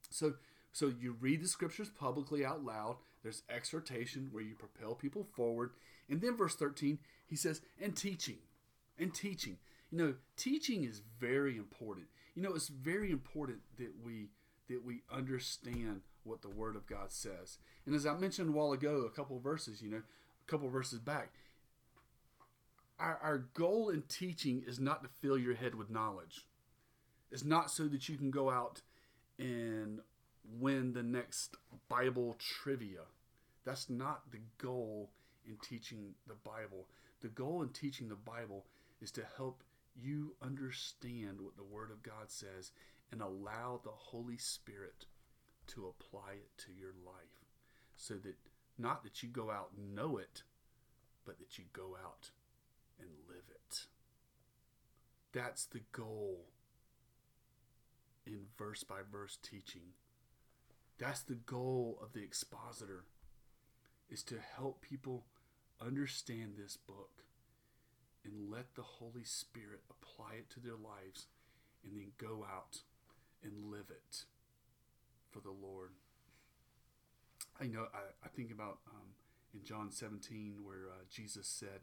So 0.10 0.34
so 0.72 0.92
you 1.00 1.16
read 1.20 1.42
the 1.42 1.48
scriptures 1.48 1.90
publicly 1.90 2.46
out 2.46 2.64
loud. 2.64 2.98
There's 3.24 3.44
exhortation 3.50 4.30
where 4.32 4.44
you 4.44 4.56
propel 4.56 4.96
people 4.96 5.28
forward, 5.36 5.72
and 6.10 6.22
then 6.22 6.38
verse 6.38 6.56
thirteen 6.56 7.00
he 7.28 7.36
says, 7.36 7.62
and 7.80 7.96
teaching, 7.96 8.38
and 8.98 9.14
teaching. 9.14 9.58
You 9.92 9.98
know, 9.98 10.14
teaching 10.36 10.84
is 10.84 11.02
very 11.20 11.58
important. 11.58 12.08
You 12.36 12.42
know, 12.42 12.54
it's 12.54 12.70
very 12.70 13.12
important 13.12 13.60
that 13.78 13.92
we 14.04 14.30
that 14.68 14.84
we 14.86 15.02
understand 15.12 16.02
what 16.24 16.42
the 16.42 16.50
Word 16.50 16.76
of 16.76 16.88
God 16.88 17.12
says. 17.12 17.58
And 17.86 17.96
as 17.96 18.06
I 18.06 18.14
mentioned 18.14 18.50
a 18.50 18.52
while 18.52 18.72
ago, 18.72 19.02
a 19.06 19.10
couple 19.10 19.40
verses, 19.40 19.82
you 19.82 19.90
know, 19.90 20.02
couple 20.50 20.70
verses 20.70 21.00
back, 21.00 21.32
our, 23.00 23.20
our 23.22 23.38
goal 23.54 23.90
in 23.90 24.04
teaching 24.04 24.64
is 24.68 24.80
not 24.80 25.04
to 25.04 25.10
fill 25.22 25.38
your 25.38 25.56
head 25.56 25.76
with 25.76 25.90
knowledge. 25.90 26.46
It's 27.32 27.46
not 27.46 27.72
so 27.72 27.88
that 27.88 28.10
you 28.10 28.18
can 28.18 28.32
go 28.32 28.50
out 28.50 28.82
and 29.38 30.00
win 30.60 30.94
the 30.94 31.04
next 31.04 31.56
Bible 31.88 32.36
trivia. 32.40 33.02
That's 33.66 33.90
not 33.90 34.32
the 34.32 34.40
goal 34.58 35.12
in 35.46 35.58
teaching 35.58 36.16
the 36.28 36.34
Bible. 36.34 36.88
The 37.22 37.28
goal 37.28 37.62
in 37.62 37.70
teaching 37.70 38.10
the 38.10 38.16
Bible 38.16 38.66
is 39.02 39.12
to 39.12 39.22
help 39.38 39.64
you 39.96 40.34
understand 40.42 41.42
what 41.42 41.56
the 41.56 41.64
Word 41.64 41.92
of 41.92 42.04
God 42.04 42.28
says 42.28 42.72
and 43.12 43.22
allow 43.22 43.80
the 43.84 43.92
Holy 43.92 44.38
Spirit 44.38 45.06
to 45.68 45.88
apply 45.88 46.34
it 46.34 46.58
to 46.58 46.72
your 46.78 46.94
life. 47.06 47.46
So 47.96 48.16
that 48.16 48.36
not 48.80 49.04
that 49.04 49.22
you 49.22 49.30
go 49.30 49.52
out 49.52 49.72
and 49.78 49.94
know 49.94 50.18
it, 50.18 50.44
but 51.26 51.38
that 51.40 51.58
you 51.58 51.66
go 51.74 51.98
out 52.04 52.32
and 53.00 53.10
live 53.28 53.44
it. 53.50 53.86
That's 55.34 55.66
the 55.66 55.82
goal 55.92 56.46
in 58.26 58.46
verse 58.58 58.84
by 58.84 59.00
verse 59.12 59.38
teaching. 59.42 59.94
That's 60.98 61.22
the 61.22 61.36
goal 61.36 62.00
of 62.02 62.14
the 62.14 62.24
expositor 62.24 63.04
is 64.10 64.24
to 64.24 64.36
help 64.58 64.82
people 64.82 65.26
understand 65.82 66.54
this 66.58 66.78
book 66.78 67.24
and 68.26 68.52
let 68.52 68.76
the 68.76 68.82
Holy 68.82 69.24
Spirit 69.24 69.82
apply 69.90 70.36
it 70.40 70.50
to 70.52 70.60
their 70.60 70.74
lives 70.76 71.28
and 71.84 71.96
then 71.96 72.12
go 72.18 72.46
out 72.52 72.80
and 73.44 73.72
live 73.72 73.90
it 73.90 74.26
for 75.30 75.40
the 75.40 75.52
Lord. 75.52 75.92
I 77.62 77.68
know, 77.68 77.88
I, 77.94 78.26
I 78.26 78.28
think 78.30 78.52
about 78.52 78.80
um, 78.90 79.08
in 79.54 79.64
John 79.64 79.92
17 79.92 80.58
where 80.64 80.90
uh, 80.92 81.04
Jesus 81.10 81.48
said 81.48 81.82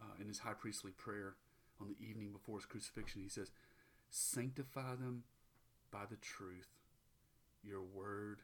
uh, 0.00 0.20
in 0.20 0.28
his 0.28 0.40
high 0.40 0.54
priestly 0.54 0.92
prayer 0.92 1.34
on 1.80 1.88
the 1.88 2.04
evening 2.04 2.30
before 2.32 2.58
his 2.58 2.66
crucifixion, 2.66 3.22
he 3.22 3.28
says, 3.28 3.50
Sanctify 4.10 4.96
them 4.96 5.24
by 5.90 6.04
the 6.10 6.16
truth. 6.16 6.68
Your 7.62 7.82
word 7.82 8.40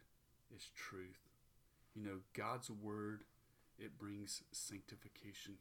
is 0.55 0.71
truth. 0.75 1.29
You 1.95 2.05
know, 2.05 2.19
God's 2.35 2.71
word, 2.71 3.25
it 3.79 3.99
brings 3.99 4.43
sanctification 4.53 5.55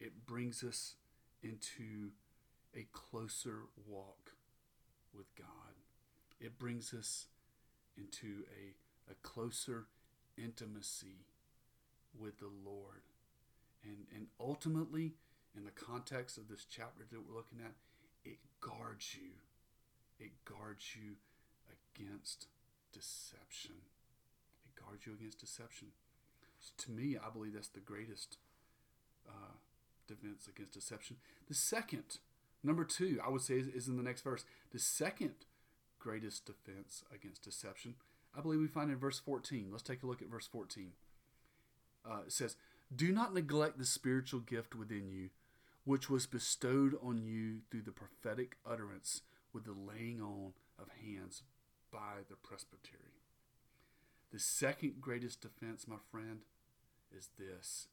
it 0.00 0.26
brings 0.26 0.62
us 0.62 0.94
into 1.42 2.10
a 2.74 2.86
closer 2.92 3.62
walk 3.86 4.32
with 5.14 5.34
God. 5.36 5.74
It 6.40 6.58
brings 6.58 6.94
us 6.94 7.26
into 7.96 8.44
a, 8.52 8.74
a 9.10 9.14
closer 9.22 9.86
intimacy 10.36 11.24
with 12.18 12.38
the 12.38 12.50
Lord. 12.64 13.02
And, 13.84 14.06
and 14.14 14.26
ultimately, 14.40 15.14
in 15.56 15.64
the 15.64 15.70
context 15.70 16.36
of 16.38 16.48
this 16.48 16.66
chapter 16.68 17.04
that 17.10 17.20
we're 17.26 17.36
looking 17.36 17.60
at, 17.64 17.72
it 18.24 18.38
guards 18.60 19.14
you. 19.14 19.30
It 20.18 20.32
guards 20.44 20.96
you 20.96 21.14
against 21.70 22.46
deception. 22.92 23.76
It 24.66 24.82
guards 24.82 25.06
you 25.06 25.14
against 25.14 25.40
deception. 25.40 25.88
So 26.60 26.72
to 26.84 26.90
me, 26.90 27.16
I 27.16 27.30
believe 27.30 27.54
that's 27.54 27.68
the 27.68 27.80
greatest 27.80 28.38
uh, 29.28 29.56
defense 30.06 30.48
against 30.48 30.72
deception. 30.72 31.16
The 31.48 31.54
second, 31.54 32.18
number 32.64 32.84
two, 32.84 33.20
I 33.24 33.30
would 33.30 33.42
say 33.42 33.54
is, 33.54 33.68
is 33.68 33.88
in 33.88 33.96
the 33.96 34.02
next 34.02 34.22
verse. 34.22 34.44
The 34.72 34.78
second 34.78 35.34
greatest 35.98 36.46
defense 36.46 37.04
against 37.14 37.42
deception, 37.42 37.94
I 38.38 38.40
believe 38.40 38.60
we 38.60 38.68
find 38.68 38.90
in 38.90 38.98
verse 38.98 39.18
14. 39.18 39.68
Let's 39.72 39.82
take 39.82 40.04
a 40.04 40.06
look 40.06 40.22
at 40.22 40.30
verse 40.30 40.46
14. 40.46 40.92
Uh, 42.08 42.18
it 42.26 42.32
says, 42.32 42.54
Do 42.94 43.10
not 43.10 43.34
neglect 43.34 43.78
the 43.78 43.84
spiritual 43.84 44.38
gift 44.38 44.76
within 44.76 45.10
you, 45.10 45.30
which 45.84 46.08
was 46.08 46.26
bestowed 46.26 46.94
on 47.02 47.20
you 47.24 47.62
through 47.68 47.82
the 47.82 47.90
prophetic 47.90 48.56
utterance 48.64 49.22
with 49.52 49.64
the 49.64 49.72
laying 49.72 50.20
on 50.20 50.52
of 50.78 50.86
hands 51.04 51.42
by 51.90 52.22
the 52.28 52.36
presbytery. 52.36 53.24
The 54.32 54.38
second 54.38 55.00
greatest 55.00 55.40
defense, 55.40 55.88
my 55.88 55.96
friend, 56.12 56.42
is 57.16 57.30
this 57.38 57.88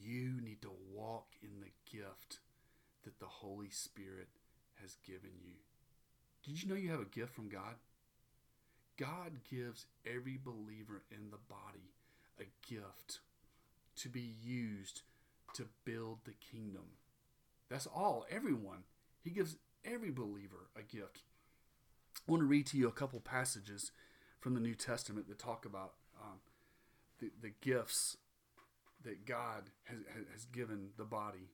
you 0.00 0.40
need 0.40 0.62
to 0.62 0.70
walk 0.94 1.26
in 1.42 1.60
the 1.60 1.72
gift 1.90 2.38
that 3.02 3.18
the 3.18 3.26
Holy 3.26 3.70
Spirit 3.70 4.28
has 4.80 4.96
given 5.04 5.32
you. 5.44 5.54
Did 6.44 6.62
you 6.62 6.68
know 6.68 6.76
you 6.76 6.90
have 6.90 7.00
a 7.00 7.04
gift 7.04 7.34
from 7.34 7.48
God? 7.48 7.74
God 9.00 9.40
gives 9.50 9.86
every 10.06 10.38
believer 10.42 11.02
in 11.10 11.30
the 11.30 11.38
body 11.48 11.94
a 12.38 12.44
gift 12.70 13.20
to 13.96 14.10
be 14.10 14.34
used 14.44 15.02
to 15.54 15.64
build 15.86 16.18
the 16.24 16.34
kingdom. 16.52 16.84
That's 17.70 17.86
all, 17.86 18.26
everyone. 18.30 18.84
He 19.22 19.30
gives 19.30 19.56
every 19.84 20.10
believer 20.10 20.68
a 20.76 20.82
gift. 20.82 21.22
I 22.28 22.30
want 22.30 22.42
to 22.42 22.46
read 22.46 22.66
to 22.66 22.76
you 22.76 22.88
a 22.88 22.92
couple 22.92 23.20
passages 23.20 23.90
from 24.38 24.52
the 24.54 24.60
New 24.60 24.74
Testament 24.74 25.28
that 25.28 25.38
talk 25.38 25.64
about 25.64 25.94
um, 26.22 26.38
the, 27.20 27.30
the 27.40 27.52
gifts 27.62 28.18
that 29.02 29.24
God 29.24 29.70
has, 29.84 29.98
has 30.32 30.44
given 30.44 30.90
the 30.98 31.04
body. 31.04 31.48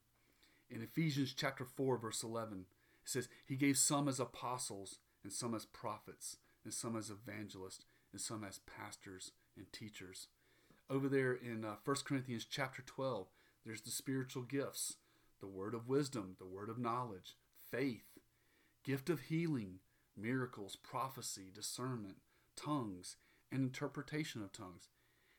In 0.69 0.83
Ephesians 0.83 1.33
chapter 1.37 1.65
4, 1.65 1.99
verse 1.99 2.25
11, 2.25 2.67
it 3.05 3.09
says, 3.09 3.29
He 3.45 3.55
gave 3.55 3.77
some 3.79 4.09
as 4.09 4.19
apostles, 4.19 4.99
and 5.23 5.33
some 5.33 5.55
as 5.55 5.65
prophets, 5.65 6.39
and 6.67 6.75
some 6.75 6.97
as 6.97 7.11
evangelists, 7.11 7.85
and 8.11 8.21
some 8.21 8.43
as 8.43 8.59
pastors 8.59 9.31
and 9.57 9.73
teachers. 9.73 10.27
Over 10.91 11.09
there 11.09 11.33
in 11.33 11.65
uh, 11.65 11.77
1 11.85 11.97
Corinthians 12.05 12.45
chapter 12.45 12.83
12, 12.83 13.29
there's 13.65 13.83
the 13.83 13.91
spiritual 13.91 14.43
gifts 14.43 14.97
the 15.41 15.47
word 15.47 15.75
of 15.75 15.87
wisdom, 15.87 16.35
the 16.39 16.47
word 16.47 16.69
of 16.69 16.79
knowledge, 16.79 17.37
faith, 17.71 18.19
gift 18.83 19.09
of 19.09 19.21
healing, 19.21 19.79
miracles, 20.17 20.77
prophecy, 20.77 21.53
discernment, 21.55 22.17
tongues, 22.57 23.17
and 23.53 23.63
interpretation 23.63 24.43
of 24.43 24.51
tongues. 24.51 24.89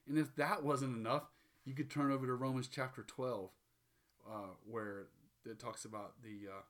And 0.07 0.17
if 0.17 0.33
that 0.35 0.63
wasn't 0.63 0.95
enough, 0.95 1.23
you 1.65 1.73
could 1.73 1.89
turn 1.89 2.11
over 2.11 2.25
to 2.25 2.33
Romans 2.35 2.69
chapter 2.71 3.03
12, 3.03 3.49
uh, 4.29 4.31
where 4.65 5.07
it 5.45 5.59
talks 5.59 5.83
about 5.83 6.21
the 6.23 6.47
uh, 6.49 6.61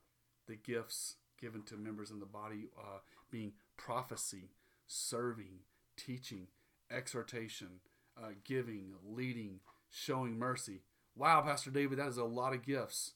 the 0.47 0.55
gifts 0.55 1.17
given 1.39 1.61
to 1.63 1.75
members 1.75 2.09
in 2.09 2.19
the 2.19 2.25
body 2.25 2.69
uh, 2.79 2.99
being 3.29 3.51
prophecy, 3.77 4.51
serving, 4.85 5.59
teaching, 5.95 6.47
exhortation, 6.91 7.79
uh, 8.21 8.29
giving, 8.43 8.93
leading, 9.05 9.59
showing 9.89 10.37
mercy. 10.37 10.81
Wow, 11.15 11.41
Pastor 11.41 11.71
David, 11.71 11.99
that 11.99 12.07
is 12.07 12.17
a 12.17 12.23
lot 12.23 12.53
of 12.53 12.65
gifts. 12.65 13.13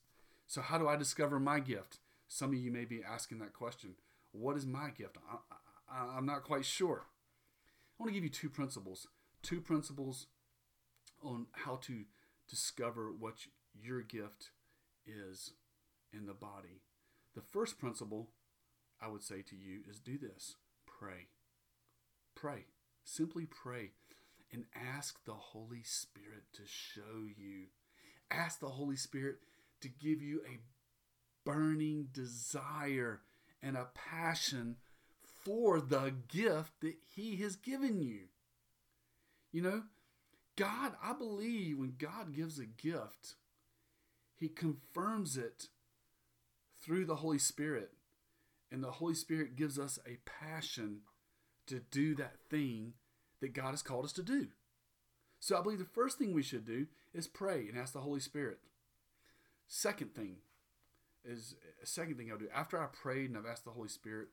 So, 0.48 0.62
how 0.62 0.78
do 0.78 0.88
I 0.88 0.96
discover 0.96 1.40
my 1.40 1.60
gift? 1.60 2.00
Some 2.28 2.50
of 2.50 2.56
you 2.56 2.72
may 2.72 2.86
be 2.86 3.02
asking 3.04 3.40
that 3.40 3.54
question. 3.54 3.96
What 4.32 4.58
is 4.58 4.66
my 4.66 4.90
gift? 4.90 5.18
I, 5.30 6.18
I'm 6.18 6.26
not 6.26 6.44
quite 6.44 6.66
sure. 6.66 7.06
I 7.06 8.04
want 8.04 8.10
to 8.10 8.14
give 8.14 8.24
you 8.24 8.30
two 8.30 8.50
principles. 8.50 9.08
Two 9.44 9.62
principles 9.62 10.28
on 11.24 11.48
how 11.52 11.78
to 11.84 12.06
discover 12.50 13.12
what 13.12 13.48
your 13.74 14.02
gift 14.02 14.52
is 15.06 15.52
in 16.14 16.26
the 16.26 16.34
body. 16.34 16.82
The 17.36 17.42
first 17.42 17.80
principle 17.80 18.30
I 19.02 19.08
would 19.08 19.24
say 19.24 19.42
to 19.42 19.56
you 19.56 19.80
is 19.90 20.00
do 20.00 20.18
this 20.18 20.56
pray. 20.86 21.28
Pray. 22.36 22.66
Simply 23.04 23.46
pray 23.46 23.92
and 24.54 24.66
ask 24.76 25.24
the 25.26 25.34
Holy 25.34 25.84
Spirit 25.84 26.44
to 26.54 26.62
show 26.66 27.26
you. 27.26 27.68
Ask 28.30 28.60
the 28.60 28.68
Holy 28.68 28.96
Spirit 28.96 29.38
to 29.82 29.90
give 29.90 30.22
you 30.22 30.42
a 30.48 30.60
burning 31.44 32.08
desire 32.14 33.22
and 33.64 33.76
a 33.76 33.90
passion 33.94 34.78
for 35.44 35.80
the 35.82 36.14
gift 36.28 36.82
that 36.82 36.96
He 37.16 37.38
has 37.38 37.56
given 37.56 38.02
you. 38.02 38.28
You 39.52 39.62
know, 39.62 39.84
God, 40.56 40.94
I 41.04 41.14
believe 41.14 41.80
when 41.80 41.96
God 41.98 42.36
gives 42.36 42.60
a 42.60 42.66
gift, 42.66 43.36
He 44.36 44.48
confirms 44.48 45.38
it 45.38 45.68
through 46.82 47.06
the 47.06 47.16
Holy 47.16 47.40
Spirit. 47.40 47.92
And 48.72 48.84
the 48.84 48.92
Holy 48.92 49.14
Spirit 49.14 49.56
gives 49.56 49.78
us 49.78 50.00
a 50.08 50.18
passion 50.26 51.02
to 51.68 51.80
do 51.80 52.16
that 52.16 52.38
thing 52.50 52.94
that 53.42 53.54
God 53.54 53.72
has 53.72 53.82
called 53.82 54.06
us 54.06 54.14
to 54.14 54.24
do. 54.24 54.48
So 55.40 55.58
I 55.58 55.62
believe 55.62 55.80
the 55.80 55.86
first 55.86 56.18
thing 56.18 56.34
we 56.34 56.44
should 56.44 56.66
do 56.66 56.88
is 57.14 57.28
pray 57.28 57.68
and 57.68 57.78
ask 57.78 57.94
the 57.94 58.00
Holy 58.00 58.20
Spirit. 58.20 58.60
Second 59.68 60.14
thing 60.14 60.38
is 61.26 61.56
a 61.82 61.86
second 61.86 62.18
thing 62.18 62.32
I'll 62.32 62.38
do 62.38 62.48
after 62.54 62.82
I 62.82 62.86
prayed 62.86 63.30
and 63.30 63.38
I've 63.38 63.46
asked 63.46 63.66
the 63.66 63.72
Holy 63.72 63.90
Spirit. 63.90 64.28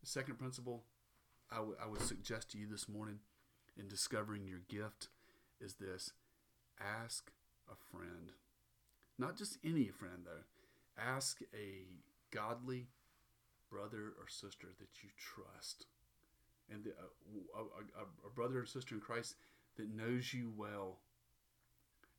The 0.00 0.06
second 0.06 0.38
principle 0.38 0.84
I, 1.50 1.56
w- 1.56 1.76
I 1.82 1.86
would 1.86 2.00
suggest 2.00 2.50
to 2.52 2.58
you 2.58 2.66
this 2.66 2.88
morning 2.88 3.18
in 3.76 3.88
discovering 3.88 4.46
your 4.46 4.60
gift 4.68 5.08
is 5.60 5.74
this 5.74 6.12
ask 6.80 7.30
a 7.70 7.96
friend. 7.96 8.32
Not 9.18 9.36
just 9.36 9.58
any 9.64 9.88
friend, 9.88 10.24
though. 10.24 10.44
Ask 11.00 11.40
a 11.54 11.86
godly 12.30 12.88
brother 13.72 14.12
or 14.20 14.28
sister 14.28 14.68
that 14.78 15.02
you 15.02 15.08
trust. 15.16 15.86
And 16.70 16.86
uh, 16.86 17.08
a, 17.56 17.60
a, 17.60 18.02
a, 18.02 18.28
a 18.28 18.30
brother 18.34 18.60
or 18.60 18.66
sister 18.66 18.94
in 18.94 19.00
Christ 19.00 19.34
that 19.76 19.88
knows 19.94 20.32
you 20.34 20.52
well. 20.56 20.98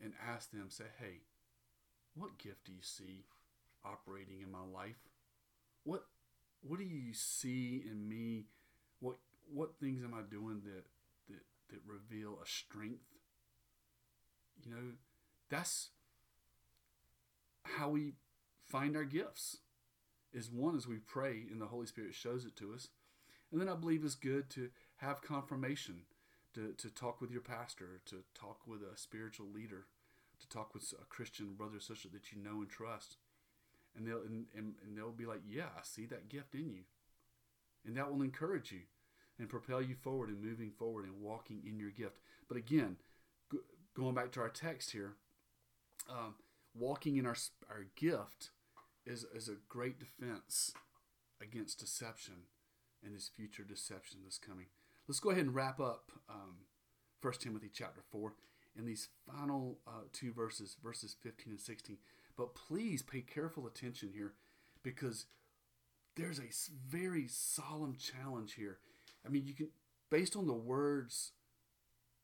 And 0.04 0.14
ask 0.28 0.52
them, 0.52 0.66
say, 0.68 0.86
hey, 1.00 1.22
what 2.16 2.38
gift 2.38 2.66
do 2.66 2.74
you 2.74 2.82
see 2.82 3.24
operating 3.86 4.42
in 4.42 4.52
my 4.52 4.64
life? 4.74 4.98
What 5.84 6.04
what 6.62 6.80
do 6.80 6.86
you 6.86 7.14
see 7.14 7.84
in 7.90 8.08
me? 8.08 8.46
What 9.00 9.16
what 9.54 9.80
things 9.80 10.04
am 10.04 10.14
I 10.14 10.22
doing 10.30 10.62
that 10.66 10.84
that 11.30 11.44
that 11.70 11.80
reveal 11.86 12.40
a 12.44 12.48
strength? 12.48 13.06
You 14.64 14.72
know, 14.72 14.92
that's 15.50 15.90
how 17.64 17.90
we 17.90 18.14
find 18.68 18.96
our 18.96 19.04
gifts. 19.04 19.58
Is 20.34 20.50
one 20.50 20.76
as 20.76 20.88
we 20.88 20.98
pray 20.98 21.44
and 21.52 21.62
the 21.62 21.68
Holy 21.68 21.86
Spirit 21.86 22.16
shows 22.16 22.46
it 22.46 22.56
to 22.58 22.74
us. 22.74 22.90
And 23.52 23.62
then 23.62 23.70
I 23.70 23.76
believe 23.76 24.04
it's 24.04 24.16
good 24.16 24.50
to 24.52 24.70
have 24.98 25.22
confirmation, 25.22 26.02
to, 26.56 26.74
to 26.78 26.90
talk 26.90 27.22
with 27.22 27.30
your 27.30 27.42
pastor, 27.42 28.02
to 28.08 28.24
talk 28.34 28.62
with 28.66 28.82
a 28.82 28.98
spiritual 28.98 29.46
leader, 29.54 29.86
to 30.40 30.50
talk 30.50 30.74
with 30.74 30.92
a 31.00 31.06
Christian 31.06 31.54
brother 31.54 31.78
or 31.78 31.80
sister 31.80 32.08
that 32.14 32.32
you 32.32 32.42
know 32.42 32.62
and 32.62 32.70
trust 32.70 33.18
and 33.96 34.08
they'll 34.08 34.22
and, 34.22 34.46
and, 34.56 34.74
and 34.84 34.98
they'll 34.98 35.12
be 35.12 35.26
like, 35.26 35.42
"Yeah, 35.48 35.68
I 35.78 35.82
see 35.84 36.06
that 36.08 36.30
gift 36.30 36.56
in 36.56 36.70
you," 36.70 36.84
and 37.86 37.96
that 37.98 38.12
will 38.12 38.22
encourage 38.22 38.72
you 38.72 38.82
and 39.40 39.50
propel 39.50 39.82
you 39.82 39.96
forward 39.96 40.30
and 40.30 40.42
moving 40.42 40.72
forward 40.72 41.06
and 41.06 41.22
walking 41.22 41.62
in 41.66 41.80
your 41.80 41.90
gift. 41.90 42.20
But 42.48 42.58
again, 42.58 42.98
go, 43.52 43.60
going 43.96 44.16
back 44.16 44.32
to 44.34 44.42
our 44.42 44.50
text 44.50 44.92
here, 44.92 45.14
um, 46.10 46.36
walking 46.76 47.18
in 47.18 47.26
our 47.26 47.38
our 47.70 47.86
gift 47.96 48.52
is 49.06 49.26
is 49.36 49.50
a 49.50 49.58
great 49.70 50.00
defense 50.00 50.74
against 51.42 51.80
deception 51.80 52.46
and 53.04 53.16
this 53.16 53.30
future 53.36 53.64
deception 53.64 54.20
that's 54.24 54.38
coming. 54.38 54.68
Let's 55.08 55.20
go 55.20 55.32
ahead 55.32 55.46
and 55.46 55.56
wrap 55.56 55.80
up 55.80 56.12
um, 56.30 56.66
1 57.22 57.34
Timothy 57.40 57.70
chapter 57.74 58.02
4 58.12 58.34
in 58.78 58.86
these 58.86 59.10
final 59.28 59.80
uh, 59.88 60.06
two 60.14 60.32
verses, 60.32 60.78
verses 60.82 61.16
15 61.22 61.52
and 61.52 61.60
16. 61.60 61.98
But 62.38 62.56
please 62.56 63.02
pay 63.02 63.22
careful 63.22 63.68
attention 63.68 64.10
here 64.14 64.34
because 64.82 65.26
there's 66.16 66.40
a 66.40 66.52
very 66.88 67.28
solemn 67.28 67.96
challenge 67.98 68.54
here. 68.56 68.80
I 69.26 69.30
mean, 69.30 69.46
you 69.46 69.54
can, 69.54 69.70
based 70.10 70.36
on 70.36 70.48
the 70.48 70.54
words 70.54 71.32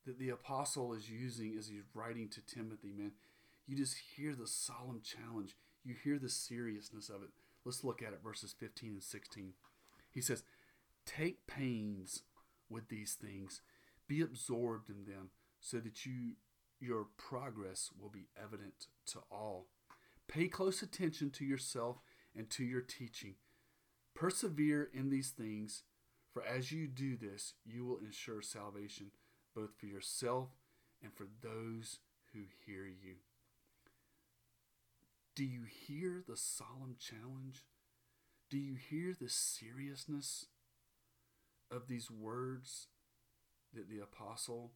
that 0.05 0.19
the 0.19 0.29
apostle 0.29 0.93
is 0.93 1.09
using 1.09 1.55
as 1.57 1.67
he's 1.67 1.83
writing 1.93 2.29
to 2.29 2.41
Timothy, 2.41 2.93
man, 2.95 3.11
you 3.67 3.75
just 3.75 3.97
hear 4.15 4.33
the 4.33 4.47
solemn 4.47 5.01
challenge. 5.03 5.55
You 5.83 5.95
hear 6.01 6.19
the 6.19 6.29
seriousness 6.29 7.09
of 7.09 7.23
it. 7.23 7.29
Let's 7.65 7.83
look 7.83 8.01
at 8.01 8.13
it, 8.13 8.23
verses 8.23 8.53
15 8.57 8.91
and 8.91 9.03
16. 9.03 9.53
He 10.11 10.21
says, 10.21 10.43
Take 11.05 11.47
pains 11.47 12.23
with 12.69 12.89
these 12.89 13.13
things, 13.13 13.61
be 14.07 14.21
absorbed 14.21 14.89
in 14.89 15.05
them, 15.05 15.29
so 15.59 15.77
that 15.77 16.05
you 16.05 16.33
your 16.79 17.07
progress 17.17 17.91
will 17.99 18.09
be 18.09 18.27
evident 18.41 18.87
to 19.07 19.19
all. 19.29 19.67
Pay 20.27 20.47
close 20.47 20.81
attention 20.81 21.29
to 21.31 21.43
yourself 21.43 21.97
and 22.35 22.49
to 22.51 22.63
your 22.63 22.81
teaching. 22.81 23.35
Persevere 24.15 24.89
in 24.93 25.09
these 25.09 25.31
things, 25.31 25.83
for 26.31 26.43
as 26.43 26.71
you 26.71 26.87
do 26.87 27.17
this, 27.17 27.55
you 27.65 27.85
will 27.85 27.99
ensure 27.99 28.41
salvation 28.41 29.11
both 29.55 29.71
for 29.77 29.87
yourself 29.87 30.49
and 31.03 31.13
for 31.13 31.27
those 31.41 31.99
who 32.33 32.41
hear 32.65 32.85
you. 32.85 33.15
Do 35.35 35.43
you 35.43 35.61
hear 35.63 36.23
the 36.27 36.37
solemn 36.37 36.95
challenge? 36.99 37.65
Do 38.49 38.57
you 38.57 38.75
hear 38.75 39.15
the 39.19 39.29
seriousness 39.29 40.47
of 41.71 41.87
these 41.87 42.09
words 42.09 42.87
that 43.73 43.89
the 43.89 43.99
apostle 43.99 44.71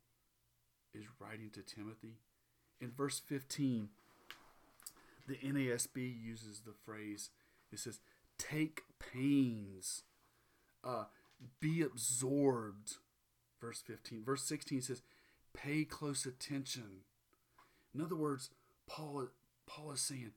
is 0.93 1.05
writing 1.19 1.49
to 1.53 1.61
Timothy? 1.61 2.17
In 2.79 2.91
verse 2.91 3.19
15, 3.19 3.89
the 5.27 5.35
NASB 5.35 6.13
uses 6.21 6.61
the 6.61 6.73
phrase, 6.85 7.29
it 7.71 7.79
says, 7.79 7.99
take 8.37 8.83
pains, 8.99 10.03
uh, 10.83 11.05
be 11.59 11.81
absorbed. 11.81 12.97
Verse 13.59 13.81
15. 13.85 14.23
Verse 14.23 14.43
16 14.43 14.81
says, 14.81 15.01
pay 15.53 15.85
close 15.85 16.25
attention. 16.25 17.03
In 17.95 18.01
other 18.01 18.15
words, 18.15 18.49
Paul, 18.87 19.27
Paul 19.65 19.93
is 19.93 20.01
saying, 20.01 20.31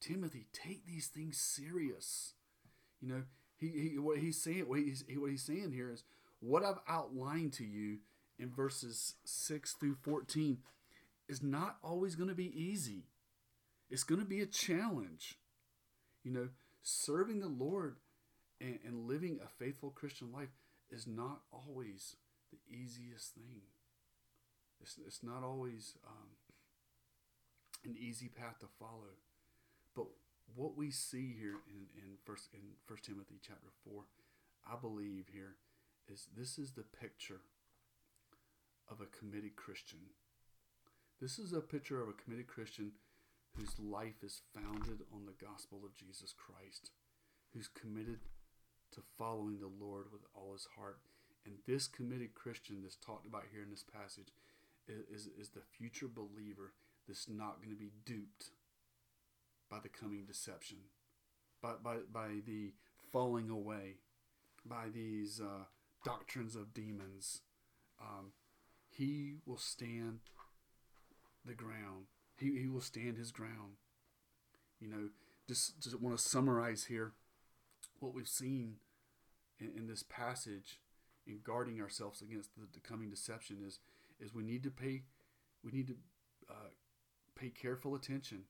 Timothy, 0.00 0.46
take 0.52 0.86
these 0.86 1.08
things 1.08 1.38
serious. 1.38 2.34
You 3.00 3.08
know, 3.08 3.22
he, 3.56 3.68
he 3.68 3.98
what 3.98 4.18
he's 4.18 4.40
saying, 4.42 4.68
what 4.68 4.78
he's, 4.78 5.04
what 5.16 5.30
he's 5.30 5.42
saying 5.42 5.72
here 5.72 5.90
is 5.92 6.04
what 6.40 6.64
I've 6.64 6.80
outlined 6.88 7.52
to 7.54 7.64
you 7.64 7.98
in 8.38 8.50
verses 8.50 9.14
6 9.24 9.74
through 9.80 9.96
14 10.02 10.58
is 11.28 11.42
not 11.42 11.76
always 11.82 12.14
going 12.14 12.28
to 12.28 12.34
be 12.34 12.58
easy. 12.58 13.04
It's 13.90 14.04
going 14.04 14.20
to 14.20 14.26
be 14.26 14.40
a 14.40 14.46
challenge. 14.46 15.38
You 16.22 16.32
know, 16.32 16.48
serving 16.82 17.40
the 17.40 17.48
Lord 17.48 17.96
and, 18.60 18.78
and 18.84 19.08
living 19.08 19.40
a 19.44 19.48
faithful 19.48 19.90
Christian 19.90 20.32
life 20.32 20.50
is 20.90 21.06
not 21.06 21.40
always 21.52 22.16
the 22.50 22.58
easiest 22.68 23.34
thing. 23.34 23.62
It's, 24.80 24.96
it's 25.06 25.22
not 25.22 25.42
always 25.42 25.94
um, 26.06 26.28
an 27.84 27.96
easy 27.98 28.28
path 28.28 28.58
to 28.60 28.66
follow. 28.78 29.16
But 29.98 30.06
what 30.54 30.76
we 30.76 30.92
see 30.92 31.34
here 31.36 31.56
in, 31.66 31.90
in 31.98 32.16
first 32.24 32.50
in 32.54 32.60
First 32.86 33.04
Timothy 33.04 33.40
chapter 33.42 33.66
four, 33.82 34.04
I 34.64 34.76
believe 34.80 35.26
here 35.32 35.56
is 36.06 36.28
this 36.36 36.56
is 36.56 36.70
the 36.70 36.84
picture 36.84 37.40
of 38.88 39.00
a 39.00 39.06
committed 39.06 39.56
Christian. 39.56 39.98
This 41.20 41.40
is 41.40 41.52
a 41.52 41.60
picture 41.60 42.00
of 42.00 42.08
a 42.08 42.12
committed 42.12 42.46
Christian 42.46 42.92
whose 43.56 43.74
life 43.80 44.22
is 44.22 44.42
founded 44.54 45.02
on 45.12 45.26
the 45.26 45.44
gospel 45.44 45.80
of 45.84 45.96
Jesus 45.96 46.32
Christ, 46.32 46.92
who's 47.52 47.66
committed 47.66 48.20
to 48.92 49.00
following 49.18 49.58
the 49.58 49.84
Lord 49.84 50.12
with 50.12 50.22
all 50.32 50.52
his 50.52 50.68
heart. 50.78 51.00
And 51.44 51.56
this 51.66 51.88
committed 51.88 52.34
Christian 52.34 52.82
that's 52.82 52.96
talked 52.96 53.26
about 53.26 53.50
here 53.50 53.64
in 53.64 53.70
this 53.70 53.82
passage 53.84 54.28
is, 54.86 55.26
is, 55.26 55.28
is 55.36 55.48
the 55.48 55.66
future 55.76 56.06
believer 56.06 56.72
that's 57.08 57.28
not 57.28 57.58
going 57.58 57.74
to 57.74 57.82
be 57.82 57.90
duped 58.06 58.50
by 59.70 59.78
the 59.82 59.88
coming 59.88 60.24
deception, 60.24 60.78
by, 61.62 61.72
by, 61.82 61.96
by 62.12 62.28
the 62.46 62.72
falling 63.12 63.50
away, 63.50 63.96
by 64.64 64.86
these 64.92 65.40
uh, 65.40 65.64
doctrines 66.04 66.56
of 66.56 66.74
demons. 66.74 67.42
Um, 68.00 68.32
he 68.88 69.34
will 69.44 69.58
stand 69.58 70.20
the 71.44 71.54
ground 71.54 72.06
he, 72.38 72.60
he 72.60 72.68
will 72.68 72.80
stand 72.80 73.16
his 73.16 73.32
ground. 73.32 73.76
You 74.80 74.88
know, 74.88 75.08
just, 75.46 75.80
just 75.80 76.00
want 76.00 76.16
to 76.16 76.22
summarize 76.22 76.84
here 76.84 77.12
what 78.00 78.14
we've 78.14 78.28
seen 78.28 78.76
in, 79.58 79.72
in 79.76 79.86
this 79.86 80.04
passage 80.04 80.80
in 81.26 81.40
guarding 81.42 81.80
ourselves 81.80 82.22
against 82.22 82.54
the, 82.56 82.66
the, 82.72 82.80
coming 82.80 83.10
deception 83.10 83.58
is 83.66 83.80
is 84.20 84.32
we 84.32 84.42
need 84.42 84.62
to 84.62 84.70
pay 84.70 85.02
we 85.62 85.72
need 85.72 85.88
to 85.88 85.96
uh, 86.48 86.70
pay 87.34 87.50
careful 87.50 87.94
attention 87.94 88.44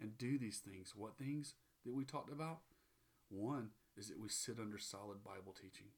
and 0.00 0.18
do 0.18 0.38
these 0.38 0.58
things. 0.58 0.94
What 0.96 1.18
things 1.18 1.54
that 1.84 1.94
we 1.94 2.04
talked 2.04 2.32
about? 2.32 2.60
One 3.28 3.70
is 3.96 4.08
that 4.08 4.20
we 4.20 4.28
sit 4.28 4.58
under 4.60 4.78
solid 4.78 5.22
Bible 5.24 5.54
teaching. 5.54 5.88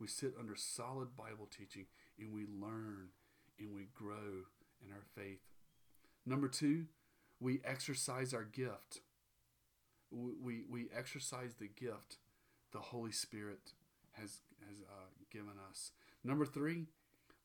We 0.00 0.06
sit 0.06 0.34
under 0.38 0.54
solid 0.54 1.16
Bible 1.16 1.48
teaching 1.50 1.86
and 2.18 2.32
we 2.32 2.42
learn 2.42 3.08
and 3.58 3.74
we 3.74 3.88
grow 3.94 4.44
in 4.84 4.92
our 4.92 5.04
faith. 5.16 5.40
Number 6.24 6.48
two, 6.48 6.86
we 7.40 7.60
exercise 7.64 8.32
our 8.34 8.44
gift. 8.44 9.00
We, 10.10 10.62
we, 10.68 10.86
exercise 10.96 11.54
the 11.54 11.68
gift 11.68 12.18
the 12.72 12.78
Holy 12.78 13.12
Spirit 13.12 13.72
has 14.12 14.40
has 14.66 14.80
uh, 14.82 15.08
given 15.30 15.54
us. 15.70 15.92
Number 16.24 16.44
three, 16.44 16.86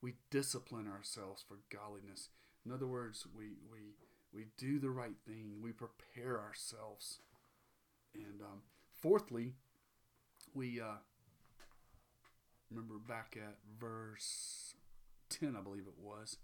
we 0.01 0.15
discipline 0.31 0.87
ourselves 0.87 1.43
for 1.47 1.59
godliness. 1.71 2.29
In 2.65 2.71
other 2.71 2.87
words, 2.87 3.25
we 3.35 3.53
we 3.71 3.95
we 4.33 4.47
do 4.57 4.79
the 4.79 4.89
right 4.89 5.15
thing. 5.27 5.61
We 5.61 5.71
prepare 5.71 6.39
ourselves. 6.39 7.19
And 8.15 8.41
um, 8.41 8.61
fourthly, 8.91 9.53
we 10.53 10.81
uh, 10.81 11.01
remember 12.69 12.95
back 12.97 13.37
at 13.37 13.57
verse 13.79 14.75
10, 15.29 15.55
I 15.57 15.61
believe 15.61 15.87
it 15.87 16.01
was, 16.01 16.37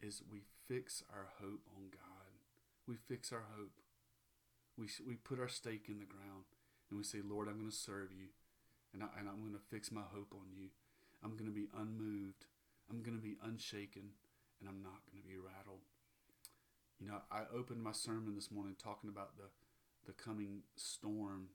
is 0.00 0.22
we 0.30 0.42
fix 0.66 1.02
our 1.12 1.28
hope 1.40 1.66
on 1.76 1.90
God. 1.90 2.38
We 2.86 2.96
fix 2.96 3.32
our 3.32 3.44
hope. 3.56 3.80
We, 4.76 4.88
we 5.06 5.14
put 5.14 5.40
our 5.40 5.48
stake 5.48 5.86
in 5.88 5.98
the 5.98 6.04
ground 6.04 6.44
and 6.88 6.98
we 6.98 7.04
say, 7.04 7.18
Lord, 7.24 7.48
I'm 7.48 7.58
going 7.58 7.70
to 7.70 7.76
serve 7.76 8.12
you 8.12 8.28
and, 8.94 9.02
I, 9.02 9.06
and 9.18 9.28
I'm 9.28 9.40
going 9.40 9.54
to 9.54 9.70
fix 9.70 9.90
my 9.90 10.06
hope 10.14 10.32
on 10.32 10.46
you. 10.56 10.68
I'm 11.22 11.36
going 11.36 11.50
to 11.50 11.54
be 11.54 11.68
unmoved. 11.76 12.46
I'm 12.88 13.02
going 13.02 13.16
to 13.16 13.22
be 13.22 13.36
unshaken 13.42 14.14
and 14.60 14.68
I'm 14.68 14.82
not 14.82 15.02
going 15.10 15.22
to 15.22 15.28
be 15.28 15.36
rattled. 15.36 15.82
You 17.00 17.08
know, 17.08 17.22
I 17.30 17.42
opened 17.54 17.82
my 17.82 17.92
sermon 17.92 18.34
this 18.34 18.50
morning 18.50 18.74
talking 18.82 19.08
about 19.08 19.36
the, 19.36 19.44
the 20.06 20.12
coming 20.12 20.62
storm 20.76 21.48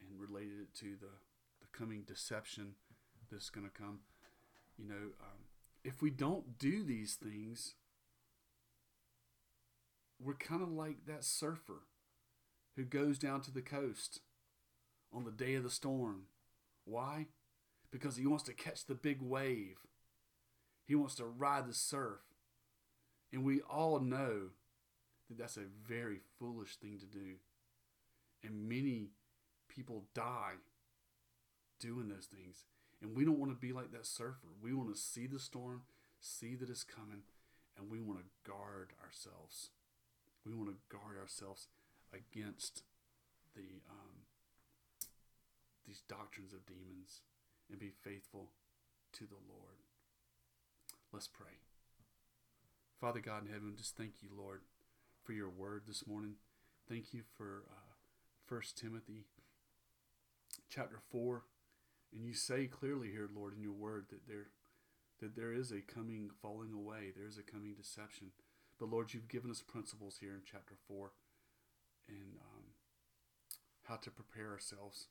and 0.00 0.20
related 0.20 0.60
it 0.62 0.74
to 0.80 0.96
the, 0.98 1.12
the 1.60 1.66
coming 1.72 2.02
deception 2.06 2.74
that's 3.30 3.50
going 3.50 3.66
to 3.66 3.72
come. 3.72 4.00
You 4.78 4.88
know, 4.88 5.12
um, 5.20 5.44
if 5.84 6.00
we 6.00 6.10
don't 6.10 6.58
do 6.58 6.82
these 6.82 7.14
things, 7.14 7.74
we're 10.18 10.34
kind 10.34 10.62
of 10.62 10.70
like 10.70 11.04
that 11.06 11.24
surfer 11.24 11.82
who 12.76 12.84
goes 12.84 13.18
down 13.18 13.42
to 13.42 13.50
the 13.50 13.60
coast 13.60 14.20
on 15.12 15.24
the 15.24 15.30
day 15.30 15.54
of 15.54 15.64
the 15.64 15.70
storm. 15.70 16.22
Why? 16.84 17.26
Because 17.90 18.16
he 18.16 18.26
wants 18.26 18.44
to 18.44 18.54
catch 18.54 18.86
the 18.86 18.94
big 18.94 19.20
wave. 19.20 19.76
He 20.86 20.94
wants 20.94 21.14
to 21.16 21.26
ride 21.26 21.68
the 21.68 21.74
surf. 21.74 22.20
And 23.32 23.44
we 23.44 23.60
all 23.60 24.00
know 24.00 24.50
that 25.32 25.42
that's 25.42 25.56
a 25.56 25.66
very 25.88 26.20
foolish 26.38 26.76
thing 26.76 26.98
to 26.98 27.06
do. 27.06 27.36
And 28.44 28.68
many 28.68 29.08
people 29.68 30.04
die 30.14 30.54
doing 31.80 32.08
those 32.08 32.26
things. 32.26 32.64
And 33.00 33.16
we 33.16 33.24
don't 33.24 33.38
want 33.38 33.50
to 33.50 33.58
be 33.58 33.72
like 33.72 33.92
that 33.92 34.06
surfer. 34.06 34.48
We 34.62 34.72
want 34.72 34.94
to 34.94 35.00
see 35.00 35.26
the 35.26 35.38
storm, 35.38 35.82
see 36.20 36.54
that 36.54 36.70
it's 36.70 36.84
coming, 36.84 37.22
and 37.76 37.90
we 37.90 38.00
want 38.00 38.20
to 38.20 38.50
guard 38.50 38.92
ourselves. 39.04 39.70
We 40.46 40.54
want 40.54 40.70
to 40.70 40.96
guard 40.96 41.18
ourselves 41.20 41.68
against 42.12 42.82
the 43.54 43.82
um, 43.90 44.26
these 45.86 46.02
doctrines 46.08 46.52
of 46.52 46.66
demons 46.66 47.22
and 47.70 47.78
be 47.78 47.90
faithful 47.90 48.50
to 49.14 49.24
the 49.24 49.42
Lord. 49.48 49.82
Let's 51.12 51.28
pray. 51.28 51.58
Father 53.00 53.20
God 53.20 53.46
in 53.46 53.52
heaven, 53.52 53.74
just 53.76 53.96
thank 53.96 54.22
you, 54.22 54.28
Lord, 54.36 54.60
for 55.24 55.32
your 55.32 55.48
word 55.48 55.82
this 55.86 56.06
morning. 56.06 56.34
Thank 56.88 57.14
you 57.14 57.22
for 57.36 57.64
uh, 57.70 57.94
1 58.48 58.62
Timothy 58.76 59.26
chapter 60.68 60.98
4. 61.10 61.42
And 62.12 62.24
you 62.24 62.34
say 62.34 62.66
clearly 62.66 63.10
here, 63.10 63.28
Lord, 63.34 63.54
in 63.56 63.62
your 63.62 63.72
word 63.72 64.06
that 64.10 64.26
there 64.28 64.48
that 65.20 65.36
there 65.36 65.52
is 65.52 65.70
a 65.70 65.80
coming 65.80 66.30
falling 66.42 66.72
away, 66.72 67.12
there 67.14 67.28
is 67.28 67.38
a 67.38 67.48
coming 67.48 67.74
deception. 67.74 68.32
But 68.80 68.90
Lord, 68.90 69.14
you've 69.14 69.28
given 69.28 69.52
us 69.52 69.62
principles 69.62 70.18
here 70.20 70.32
in 70.32 70.40
chapter 70.44 70.74
4 70.88 71.12
and 72.08 72.38
um, 72.40 72.64
how 73.84 73.96
to 73.96 74.10
prepare 74.10 74.50
ourselves 74.50 75.06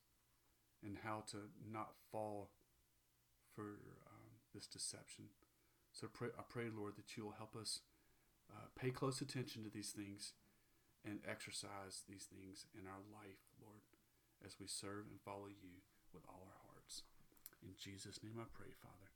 and 0.84 0.98
how 1.06 1.24
to 1.32 1.38
not 1.72 1.92
fall 2.12 2.50
for 3.56 3.62
um, 3.62 4.32
this 4.54 4.68
deception. 4.68 5.26
So 5.94 6.08
pray, 6.12 6.28
I 6.38 6.44
pray, 6.50 6.66
Lord, 6.76 6.98
that 6.98 7.16
you 7.16 7.24
will 7.24 7.36
help 7.38 7.56
us 7.56 7.80
uh, 8.52 8.68
pay 8.76 8.92
close 8.92 9.22
attention 9.22 9.64
to 9.64 9.70
these 9.70 9.92
things 9.92 10.34
and 11.06 11.20
exercise 11.28 12.04
these 12.08 12.30
things 12.30 12.66
in 12.78 12.86
our 12.86 13.02
life, 13.10 13.42
Lord, 13.62 13.82
as 14.46 14.60
we 14.60 14.68
serve 14.68 15.10
and 15.10 15.20
follow 15.20 15.48
you 15.48 15.82
with 16.14 16.24
all 16.28 16.46
our 16.46 16.62
hearts. 16.70 17.04
In 17.64 17.74
Jesus' 17.78 18.22
name 18.24 18.38
I 18.38 18.50
pray, 18.54 18.74
Father. 18.82 19.10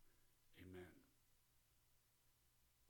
Amen. 0.59 1.04